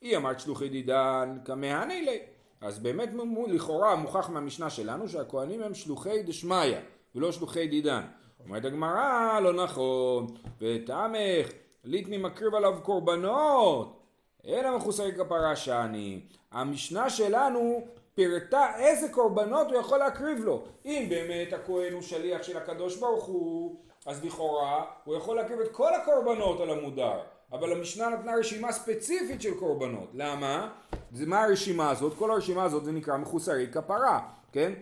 היא 0.00 0.16
אמרת 0.16 0.40
שלוחי 0.40 0.68
דידן 0.68 1.38
כמהני 1.44 2.02
לי. 2.02 2.18
אז 2.60 2.78
באמת 2.78 3.10
לכאורה 3.48 3.96
מוכח 3.96 4.28
מהמשנה 4.28 4.70
שלנו 4.70 5.08
שהכהנים 5.08 5.62
הם 5.62 5.74
שלוחי 5.74 6.22
דשמיא 6.22 6.76
ולא 7.14 7.32
שלוחי 7.32 7.68
דידן. 7.68 8.02
אומרת 8.44 8.64
הגמרא, 8.64 9.40
לא 9.40 9.52
נכון, 9.52 10.26
ותמך, 10.60 11.48
ליטני 11.84 12.16
מקריב 12.16 12.54
עליו 12.54 12.78
קורבנות, 12.82 14.00
אלא 14.46 14.76
מחוסרי 14.76 15.12
כפרה 15.12 15.56
שאני. 15.56 16.20
המשנה 16.52 17.10
שלנו 17.10 17.86
פירטה 18.18 18.66
איזה 18.76 19.08
קורבנות 19.08 19.66
הוא 19.66 19.80
יכול 19.80 19.98
להקריב 19.98 20.38
לו. 20.44 20.64
אם 20.84 21.06
באמת 21.08 21.52
הכהן 21.52 21.92
הוא 21.92 22.02
שליח 22.02 22.42
של 22.42 22.56
הקדוש 22.56 22.96
ברוך 22.96 23.24
הוא, 23.24 23.80
אז 24.06 24.24
לכאורה 24.24 24.84
הוא 25.04 25.16
יכול 25.16 25.36
להקריב 25.36 25.60
את 25.60 25.72
כל 25.72 25.94
הקורבנות 25.94 26.60
על 26.60 26.70
המודר. 26.70 27.20
אבל 27.52 27.72
המשנה 27.72 28.08
נתנה 28.08 28.34
רשימה 28.34 28.72
ספציפית 28.72 29.42
של 29.42 29.54
קורבנות. 29.54 30.10
למה? 30.14 30.70
זה 31.12 31.26
מה 31.26 31.42
הרשימה 31.42 31.90
הזאת? 31.90 32.18
כל 32.18 32.30
הרשימה 32.30 32.64
הזאת 32.64 32.84
זה 32.84 32.92
נקרא 32.92 33.16
מחוסרי 33.16 33.66
כפרה, 33.72 34.20
כן? 34.52 34.72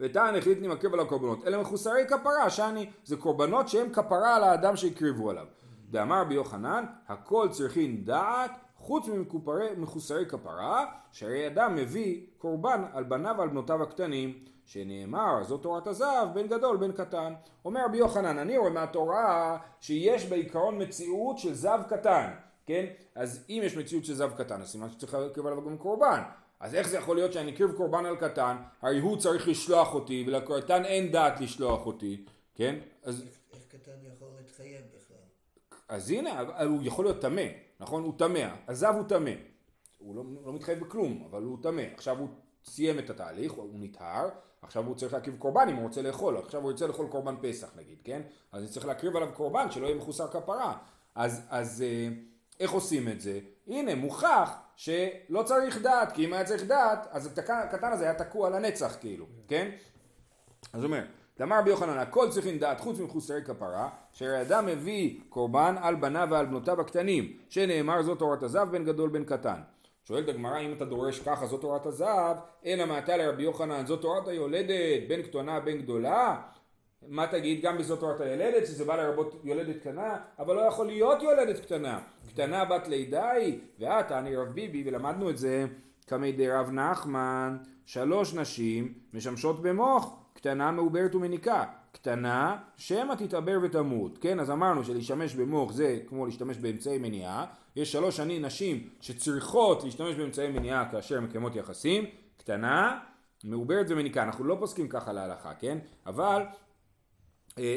וטען 0.00 0.36
החליט 0.36 0.58
נמקרב 0.60 0.94
על 0.94 1.00
הקורבנות. 1.00 1.46
אלה 1.46 1.58
מחוסרי 1.58 2.06
כפרה, 2.08 2.50
שאני, 2.50 2.90
זה 3.04 3.16
קורבנות 3.16 3.68
שהם 3.68 3.92
כפרה 3.92 4.36
על 4.36 4.44
האדם 4.44 4.76
שהקריבו 4.76 5.30
עליו. 5.30 5.46
ואמר 5.90 6.20
רבי 6.20 6.34
יוחנן, 6.34 6.84
הכל 7.08 7.48
צריכים 7.50 8.04
דעת 8.04 8.50
חוץ 8.88 9.08
ממחוסרי 9.76 10.26
כפרה, 10.26 10.86
שהרי 11.12 11.46
אדם 11.46 11.74
מביא 11.74 12.26
קורבן 12.38 12.84
על 12.92 13.04
בניו 13.04 13.34
ועל 13.38 13.48
בנותיו 13.48 13.82
הקטנים, 13.82 14.44
שנאמר, 14.64 15.44
זאת 15.44 15.62
תורת 15.62 15.86
הזהב, 15.86 16.34
בין 16.34 16.46
גדול 16.46 16.76
בין 16.76 16.92
קטן. 16.92 17.32
אומר 17.64 17.84
רבי 17.84 17.98
יוחנן, 17.98 18.38
אני 18.38 18.58
רואה 18.58 18.70
מהתורה 18.70 19.58
שיש 19.80 20.26
בעיקרון 20.26 20.82
מציאות 20.82 21.38
של 21.38 21.54
זב 21.54 21.80
קטן, 21.88 22.30
כן? 22.66 22.86
אז 23.14 23.44
אם 23.48 23.60
יש 23.64 23.76
מציאות 23.76 24.04
של 24.04 24.14
זב 24.14 24.30
קטן, 24.36 24.62
אז 24.62 24.68
סימן 24.68 24.90
שצריך 24.90 25.14
להקריב 25.14 25.46
עליו 25.46 25.64
גם 25.64 25.78
קורבן. 25.78 26.22
אז 26.60 26.74
איך 26.74 26.88
זה 26.88 26.96
יכול 26.96 27.16
להיות 27.16 27.32
שאני 27.32 27.54
אקריב 27.54 27.72
קורבן 27.72 28.06
על 28.06 28.16
קטן, 28.16 28.56
הרי 28.82 29.00
הוא 29.00 29.16
צריך 29.16 29.48
לשלוח 29.48 29.94
אותי, 29.94 30.24
ולקטן 30.26 30.84
אין 30.84 31.12
דעת 31.12 31.40
לשלוח 31.40 31.86
אותי, 31.86 32.24
כן? 32.54 32.78
אז, 33.02 33.24
איך 33.52 33.62
קטן 33.68 33.98
יכול 34.02 34.28
להתחייב? 34.36 34.97
אז 35.88 36.10
הנה, 36.10 36.40
הוא 36.64 36.80
יכול 36.82 37.04
להיות 37.04 37.20
טמא, 37.20 37.42
נכון? 37.80 38.02
הוא 38.02 38.12
טמא, 38.18 38.48
הזב 38.68 38.94
הוא 38.96 39.04
טמא. 39.08 39.30
הוא 39.98 40.16
לא, 40.16 40.24
לא 40.44 40.52
מתחייב 40.52 40.80
בכלום, 40.80 41.28
אבל 41.30 41.42
הוא 41.42 41.58
טמא. 41.62 41.82
עכשיו 41.94 42.18
הוא 42.18 42.28
סיים 42.64 42.98
את 42.98 43.10
התהליך, 43.10 43.52
הוא 43.52 43.80
נטהר, 43.80 44.28
עכשיו 44.62 44.86
הוא 44.86 44.94
צריך 44.94 45.12
להקריב 45.12 45.36
קורבן 45.38 45.68
אם 45.68 45.76
הוא 45.76 45.82
רוצה 45.82 46.02
לאכול, 46.02 46.36
עכשיו 46.36 46.62
הוא 46.62 46.70
ירצה 46.70 46.86
לאכול 46.86 47.06
קורבן 47.06 47.34
פסח 47.42 47.68
נגיד, 47.76 47.98
כן? 48.04 48.22
אז 48.52 48.62
אני 48.62 48.70
צריך 48.70 48.86
להקריב 48.86 49.16
עליו 49.16 49.28
קורבן 49.34 49.70
שלא 49.70 49.86
יהיה 49.86 49.96
מחוסר 49.96 50.28
כפרה. 50.28 50.76
אז, 51.14 51.46
אז 51.50 51.82
אה, 51.82 52.08
איך 52.60 52.70
עושים 52.70 53.08
את 53.08 53.20
זה? 53.20 53.40
הנה, 53.66 53.94
מוכח 53.94 54.58
שלא 54.76 55.42
צריך 55.42 55.82
דעת, 55.82 56.12
כי 56.12 56.24
אם 56.24 56.32
היה 56.32 56.44
צריך 56.44 56.64
דעת, 56.64 57.06
אז 57.10 57.38
הקטן 57.38 57.92
הזה 57.92 58.04
היה 58.04 58.14
תקוע 58.14 58.50
לנצח 58.50 58.96
כאילו, 59.00 59.26
כן? 59.48 59.70
אז 60.72 60.82
הוא 60.82 60.86
אומר, 60.86 61.04
דאמר 61.38 61.58
רבי 61.58 61.70
יוחנן, 61.70 61.98
הכל 61.98 62.28
צריכים 62.30 62.58
דעת 62.58 62.80
חוץ 62.80 63.00
מחוסרי 63.00 63.44
כפרה, 63.44 63.88
שהרי 64.12 64.40
אדם 64.40 64.66
מביא 64.66 65.20
קורבן 65.28 65.74
על 65.80 65.94
בניו 65.94 66.28
ועל 66.30 66.46
בנותיו 66.46 66.80
הקטנים, 66.80 67.32
שנאמר 67.48 68.02
זאת 68.02 68.18
תורת 68.18 68.42
הזב 68.42 68.68
בין 68.70 68.84
גדול 68.84 69.10
בין 69.10 69.24
קטן. 69.24 69.60
שואלת 70.04 70.28
הגמרא 70.28 70.60
אם 70.60 70.72
אתה 70.72 70.84
דורש 70.84 71.20
ככה 71.20 71.46
זאת 71.46 71.60
תורת 71.60 71.86
הזהב, 71.86 72.36
אלא 72.66 72.86
מעתה 72.86 73.16
לרבי 73.16 73.42
יוחנן 73.42 73.86
זאת 73.86 74.00
תורת 74.00 74.28
היולדת 74.28 75.08
בין 75.08 75.22
קטנה 75.22 75.60
בין 75.60 75.78
גדולה? 75.78 76.40
מה 77.08 77.26
תגיד 77.26 77.62
גם 77.62 77.78
בזאת 77.78 78.00
תורת 78.00 78.20
הילדת 78.20 78.66
שזה 78.66 78.84
בא 78.84 78.96
לרבות 78.96 79.40
יולדת 79.44 79.80
קטנה 79.80 80.16
אבל 80.38 80.56
לא 80.56 80.60
יכול 80.60 80.86
להיות 80.86 81.22
יולדת 81.22 81.60
קטנה 81.60 82.00
קטנה 82.28 82.64
בת 82.64 82.88
לידה 82.88 83.30
היא 83.30 83.58
ואת 83.78 84.12
אני 84.12 84.36
רב 84.36 84.48
ביבי 84.48 84.82
ולמדנו 84.86 85.30
את 85.30 85.38
זה 85.38 85.66
כמי 86.06 86.32
די 86.32 86.50
רב 86.50 86.70
נחמן 86.70 87.56
שלוש 87.86 88.34
נשים 88.34 88.94
משמשות 89.14 89.62
במוח 89.62 90.12
קטנה 90.38 90.70
מעוברת 90.70 91.14
ומניקה. 91.14 91.64
קטנה 91.92 92.56
שמא 92.76 93.14
תתעבר 93.14 93.58
ותמות. 93.62 94.18
כן 94.18 94.40
אז 94.40 94.50
אמרנו 94.50 94.84
שלהשתמש 94.84 95.34
במוח 95.34 95.72
זה 95.72 95.98
כמו 96.06 96.26
להשתמש 96.26 96.56
באמצעי 96.56 96.98
מניעה. 96.98 97.46
יש 97.76 97.92
שלוש 97.92 98.16
שנים 98.16 98.44
נשים 98.44 98.88
שצריכות 99.00 99.84
להשתמש 99.84 100.14
באמצעי 100.14 100.48
מניעה 100.48 100.90
כאשר 100.90 101.20
מקיימות 101.20 101.56
יחסים. 101.56 102.04
קטנה 102.36 102.98
מעוברת 103.44 103.86
ומניקה. 103.88 104.22
אנחנו 104.22 104.44
לא 104.44 104.56
פוסקים 104.60 104.88
ככה 104.88 105.12
להלכה 105.12 105.54
כן? 105.54 105.78
אבל 106.06 106.42
אה, 106.42 107.62
אה, 107.62 107.68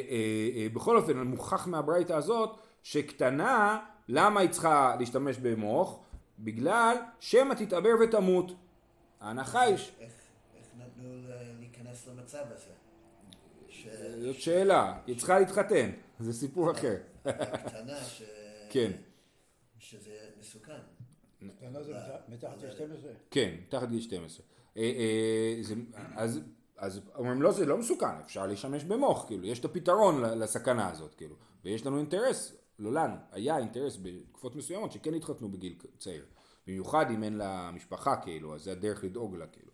אה, 0.56 0.68
בכל 0.74 0.98
אופן 0.98 1.18
מוכח 1.18 1.68
מהברייתא 1.68 2.14
הזאת 2.14 2.58
שקטנה 2.84 3.80
למה 4.08 4.40
היא 4.40 4.50
צריכה 4.50 4.96
להשתמש 5.00 5.38
במוח? 5.38 5.98
בגלל 6.40 6.96
שמא 7.20 7.54
תתעבר 7.54 7.94
ותמות. 8.04 8.52
ההנחה 9.22 9.62
היא... 9.62 9.76
איך 10.00 10.21
להיכנס 11.92 12.08
למצב 12.08 12.44
הזה? 12.50 12.72
ש- 13.70 13.88
זאת 14.22 14.40
שאלה, 14.42 15.00
היא 15.08 15.18
צריכה 15.18 15.40
להתחתן, 15.40 15.92
זה 16.20 16.34
סיפור 16.34 16.72
אחר. 16.72 16.96
קטנה 17.66 18.04
ש... 18.04 18.24
כן. 18.70 18.92
שזה 19.80 20.12
מסוכן. 20.40 20.80
קטנה 21.58 21.84
זה 21.84 21.94
מתח- 21.94 22.30
מתחת 22.30 22.64
ל-12. 22.64 23.08
כן, 23.32 23.56
מתחת 23.68 23.90
גיל 23.90 24.02
12. 24.02 24.46
אה, 24.78 24.82
אה, 24.82 26.24
אז 26.78 27.02
אומרים 27.16 27.42
לא 27.42 27.52
זה 27.52 27.66
לא 27.66 27.78
מסוכן, 27.78 28.20
אפשר 28.26 28.48
להשתמש 28.48 28.84
במוח, 28.84 29.28
כאילו, 29.28 29.46
יש 29.48 29.60
את 29.60 29.66
הפתרון 29.66 30.22
לסכנה 30.22 30.90
הזאת, 30.90 31.16
כאילו, 31.16 31.36
ויש 31.66 31.86
לנו 31.86 31.98
אינטרס, 31.98 32.56
לא 32.80 32.94
לנו, 32.94 33.16
היה 33.32 33.58
אינטרס 33.58 33.98
בתקופות 34.02 34.56
מסוימות 34.56 34.92
שכן 34.92 35.14
התחתנו 35.14 35.52
בגיל 35.52 35.76
צעיר, 36.00 36.26
במיוחד 36.68 37.06
אם 37.12 37.24
אין 37.24 37.38
לה 37.38 37.72
משפחה, 37.74 38.16
כאילו, 38.16 38.56
אז 38.56 38.64
זה 38.64 38.72
הדרך 38.72 39.04
לדאוג 39.04 39.36
לה, 39.36 39.46
כאילו. 39.48 39.72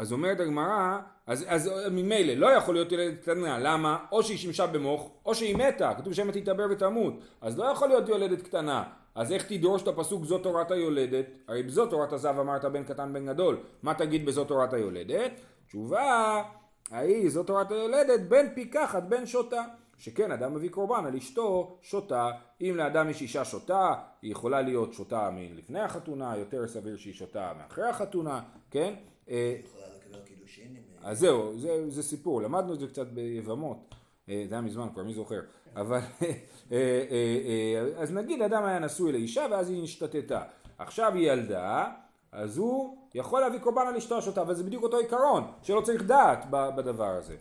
אה, 0.00 0.02
אז 0.02 0.12
אומרת 0.12 0.40
הגמרא, 0.40 0.98
אז, 1.26 1.44
אז 1.48 1.70
ממילא 1.90 2.32
לא 2.32 2.46
יכול 2.46 2.74
להיות 2.74 2.92
יולדת 2.92 3.22
קטנה, 3.22 3.58
למה? 3.58 3.98
או 4.12 4.22
שהיא 4.22 4.38
שימשה 4.38 4.66
במוח, 4.66 5.02
או 5.26 5.34
שהיא 5.34 5.56
מתה, 5.56 5.92
כתוב 5.98 6.12
שמא 6.12 6.32
תתעבר 6.32 6.66
ותמות, 6.70 7.14
אז 7.40 7.58
לא 7.58 7.64
יכול 7.64 7.88
להיות 7.88 8.08
יולדת 8.08 8.42
קטנה, 8.42 8.84
אז 9.14 9.32
איך 9.32 9.46
תדרוש 9.52 9.82
את 9.82 9.88
הפסוק 9.88 10.24
זאת 10.24 10.42
תורת 10.42 10.70
היולדת? 10.70 11.26
הרי 11.48 11.62
בזאת 11.62 11.90
תורת 11.90 12.12
הזב 12.12 12.38
אמרת 12.40 12.64
בן 12.64 12.84
קטן 12.84 13.12
בן 13.12 13.26
גדול, 13.26 13.58
מה 13.82 13.94
תגיד 13.94 14.26
בזאת 14.26 14.48
תורת 14.48 14.72
היולדת? 14.72 15.32
תשובה, 15.66 16.42
ההיא 16.90 17.30
זאת 17.30 17.46
תורת 17.46 17.70
היולדת 17.70 18.20
בן 18.20 18.46
פיקחת 18.54 19.02
בן 19.02 19.26
שוטה. 19.26 19.62
שכן 20.00 20.32
אדם 20.32 20.54
מביא 20.54 20.70
קורבן 20.70 21.04
על 21.06 21.16
אשתו 21.16 21.78
שוטה, 21.82 22.30
אם 22.60 22.74
לאדם 22.76 23.10
יש 23.10 23.22
אישה 23.22 23.44
שוטה, 23.44 23.94
היא 24.22 24.32
יכולה 24.32 24.62
להיות 24.62 24.92
שוטה 24.92 25.30
מלפני 25.30 25.80
החתונה, 25.80 26.36
יותר 26.36 26.68
סביר 26.68 26.96
שהיא 26.96 27.14
שוטה 27.14 27.52
מאחרי 27.58 27.88
החתונה, 27.88 28.40
כן? 28.70 28.94
אה, 29.30 29.56
יכולה 29.64 29.89
קידושין 30.54 30.76
עם... 30.76 30.82
אז 31.02 31.18
זהו, 31.18 31.58
זה, 31.58 31.90
זה 31.90 32.02
סיפור, 32.02 32.42
למדנו 32.42 32.74
את 32.74 32.80
זה 32.80 32.86
קצת 32.86 33.06
ביבמות, 33.06 33.94
אה, 34.28 34.44
זה 34.48 34.54
היה 34.54 34.62
מזמן 34.62 34.88
כבר, 34.92 35.02
מי 35.02 35.14
זוכר, 35.14 35.40
אבל, 35.76 35.98
אה, 36.22 36.28
אה, 36.72 37.06
אה, 37.10 38.02
אז 38.02 38.12
נגיד 38.12 38.42
אדם 38.42 38.64
היה 38.64 38.78
נשוי 38.78 39.12
לאישה 39.12 39.46
ואז 39.50 39.70
היא 39.70 39.82
השתתתה, 39.82 40.42
עכשיו 40.78 41.14
היא 41.14 41.32
ילדה, 41.32 41.88
אז 42.32 42.58
הוא 42.58 42.96
יכול 43.14 43.40
להביא 43.40 43.58
קורבן 43.58 43.86
על 43.86 43.96
אשתו 43.96 44.18
השוטה, 44.18 44.42
אבל 44.42 44.54
זה 44.54 44.64
בדיוק 44.64 44.82
אותו 44.82 44.96
עיקרון, 44.96 45.44
שלא 45.62 45.80
צריך 45.80 46.02
דעת 46.02 46.46
בדבר 46.50 47.10
הזה. 47.10 47.36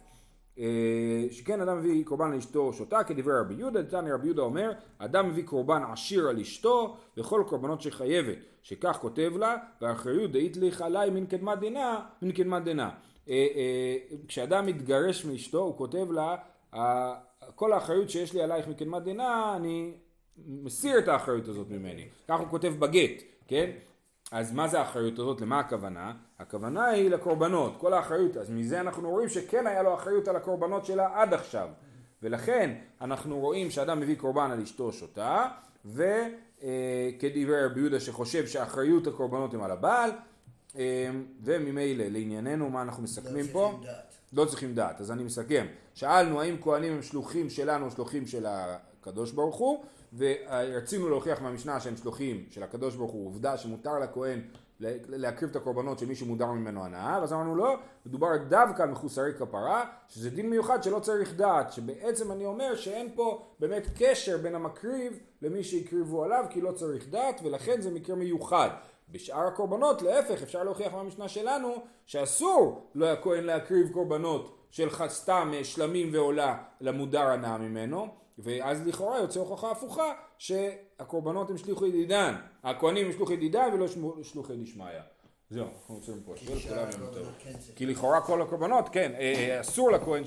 שכן 1.32 1.62
אדם 1.62 1.78
מביא 1.78 2.06
קורבן 2.06 2.32
לאשתו 2.32 2.74
שוטה 2.74 3.04
כדברי 3.04 3.40
רבי 3.40 3.54
יהודה, 3.54 3.82
דתני 3.82 4.12
רבי 4.12 4.26
יהודה 4.26 4.42
אומר 4.42 4.72
אדם 4.98 5.30
מביא 5.30 5.44
קורבן 5.44 5.82
עשיר 5.92 6.28
על 6.28 6.40
אשתו 6.40 6.98
וכל 7.18 7.44
קורבנות 7.48 7.82
שחייבת 7.82 8.38
שכך 8.64 8.98
כותב 9.02 9.32
לה 9.38 9.56
והאחריות 9.82 10.32
דאית 10.32 10.58
לך 10.58 10.82
עליי 10.82 11.10
מן 11.10 11.26
קדמת 11.26 11.60
דינה 11.60 12.00
מן 12.22 12.32
קדמת 12.32 12.64
דינה 12.64 12.90
אה, 13.30 13.48
אה, 13.56 14.18
כשאדם 14.28 14.66
מתגרש 14.66 15.26
מאשתו 15.26 15.60
הוא 15.60 15.78
כותב 15.78 16.12
לה 16.12 16.36
"ה- 16.76 17.14
כל 17.56 17.74
האחריות 17.74 18.10
שיש 18.10 18.34
לי 18.34 18.42
עלייך 18.42 18.68
מקדמת 18.68 19.04
דינה 19.04 19.56
אני 19.56 19.94
מסיר 20.48 21.00
את 21.00 21.08
האחריות 21.08 21.48
הזאת 21.48 21.70
ממני 21.70 22.08
כך 22.28 22.40
הוא 22.40 22.48
כותב 22.48 22.74
בגט 22.80 23.24
כן 23.48 23.72
אז 24.32 24.52
מה 24.52 24.68
זה 24.68 24.80
האחריות 24.80 25.20
הזאת? 25.20 25.42
למה 25.42 25.60
הכוונה? 25.60 26.14
הכוונה 26.40 26.86
היא 26.86 27.10
לקורבנות, 27.10 27.76
כל 27.78 27.94
האחריות. 27.94 28.38
אז 28.38 28.50
מזה 28.50 28.82
אנחנו 28.82 29.10
רואים 29.10 29.30
שכן 29.30 29.68
היה 29.68 29.84
לו 29.84 29.94
אחריות 29.94 30.28
על 30.28 30.36
הקורבנות 30.36 30.86
שלה 30.86 31.22
עד 31.22 31.34
עכשיו. 31.34 31.70
ולכן 32.24 32.76
אנחנו 33.02 33.40
רואים 33.40 33.72
שאדם 33.72 34.00
מביא 34.00 34.16
קורבן 34.16 34.52
על 34.52 34.62
אשתו 34.62 34.92
שותה, 34.92 35.46
וכדברי 35.86 37.66
רבי 37.66 37.80
יהודה 37.80 38.00
שחושב 38.00 38.48
שאחריות 38.48 39.08
הקורבנות 39.08 39.54
הם 39.54 39.64
על 39.64 39.72
הבעל, 39.72 40.12
אה, 40.78 41.10
וממילא 41.44 42.06
לענייננו 42.08 42.70
מה 42.70 42.82
אנחנו 42.82 43.04
מסכמים 43.04 43.46
לא 43.46 43.52
פה? 43.52 43.80
לא 44.34 44.46
צריכים 44.46 44.76
דעת, 44.76 45.02
אז 45.02 45.12
אני 45.12 45.24
מסכם. 45.24 45.66
שאלנו 45.94 46.42
האם 46.42 46.56
כהנים 46.62 46.94
הם 46.94 47.02
שלוחים 47.02 47.50
שלנו 47.50 47.86
או 47.86 47.92
שלוחים 47.92 48.28
של 48.28 48.46
הקדוש 48.48 49.32
ברוך 49.32 49.56
הוא, 49.56 49.84
ורצינו 50.18 51.10
להוכיח 51.10 51.42
מהמשנה 51.42 51.80
שהם 51.80 51.98
שלוחים 51.98 52.46
של 52.50 52.64
הקדוש 52.64 52.96
ברוך 52.96 53.12
הוא, 53.12 53.28
עובדה 53.28 53.58
שמותר 53.58 54.00
לכהן 54.00 54.42
להקריב 55.10 55.50
את 55.50 55.56
הקורבנות 55.56 56.02
מי 56.02 56.16
שמודר 56.16 56.52
ממנו 56.52 56.86
הנאה, 56.86 57.18
ואז 57.22 57.34
אמרנו 57.34 57.56
לא, 57.56 57.76
מדובר 58.06 58.28
דווקא 58.50 58.84
על 58.84 58.90
מחוסרי 58.90 59.34
כפרה, 59.34 59.86
שזה 60.08 60.30
דין 60.30 60.50
מיוחד 60.50 60.84
שלא 60.84 61.00
צריך 61.00 61.36
דעת, 61.36 61.74
שבעצם 61.74 62.32
אני 62.32 62.46
אומר 62.46 62.76
שאין 62.76 63.10
פה 63.16 63.46
באמת 63.60 63.88
קשר 63.98 64.38
בין 64.38 64.56
המקריב 64.56 65.20
למי 65.42 65.64
שהקריבו 65.64 66.24
עליו, 66.24 66.46
כי 66.50 66.62
לא 66.62 66.72
צריך 66.72 67.10
דעת, 67.10 67.42
ולכן 67.44 67.82
זה 67.82 67.92
מקרה 67.92 68.16
מיוחד. 68.16 68.70
בשאר 69.12 69.48
הקורבנות 69.48 70.02
להפך 70.02 70.42
אפשר 70.44 70.64
להוכיח 70.64 70.94
מהמשנה 70.94 71.28
שלנו 71.28 71.76
שאסור 72.06 72.90
לא 72.96 73.06
הכהן 73.06 73.44
להקריב 73.44 73.90
קורבנות 73.94 74.68
של 74.72 74.88
סתם 75.08 75.52
אה, 75.54 75.64
שלמים 75.64 76.10
ועולה 76.14 76.64
למודר 76.82 77.28
הנאה 77.28 77.58
ממנו 77.58 78.08
ואז 78.38 78.88
לכאורה 78.88 79.20
יוצא 79.20 79.40
הוכחה 79.40 79.72
הפוכה 79.72 80.14
שהקורבנות 80.38 81.50
הם 81.50 81.58
שלוחי 81.58 81.88
ידידן 81.88 82.36
הכהנים 82.64 83.06
הם 83.06 83.12
שלוחי 83.12 83.34
ידידן 83.34 83.70
ולא 83.74 83.88
שלוחי 84.24 84.56
דשמיא 84.58 84.86
זהו, 85.50 85.66
אנחנו 85.66 85.96
רוצים 85.96 86.22
פה, 86.26 86.34
כי 86.36 86.46
שאר 86.60 86.90
לכולם 86.90 87.02
יום 87.02 87.14
טוב. 87.14 87.28
הקורבנות 87.28 87.36
כן. 87.40 87.54
כי 87.76 87.86
לכאורה 87.86 88.22
כל 88.22 88.42
הקורבנות, 88.42 88.90
כן, 88.90 89.12
אה, 89.16 89.20
אה, 89.20 89.62
אסור 89.62 89.92
לכהן 89.92 90.24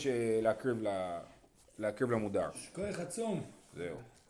להקריב 1.78 2.10
למודר. 2.10 2.48
כוח 2.74 3.00
עצום. 3.00 3.42
זהו. 3.76 3.96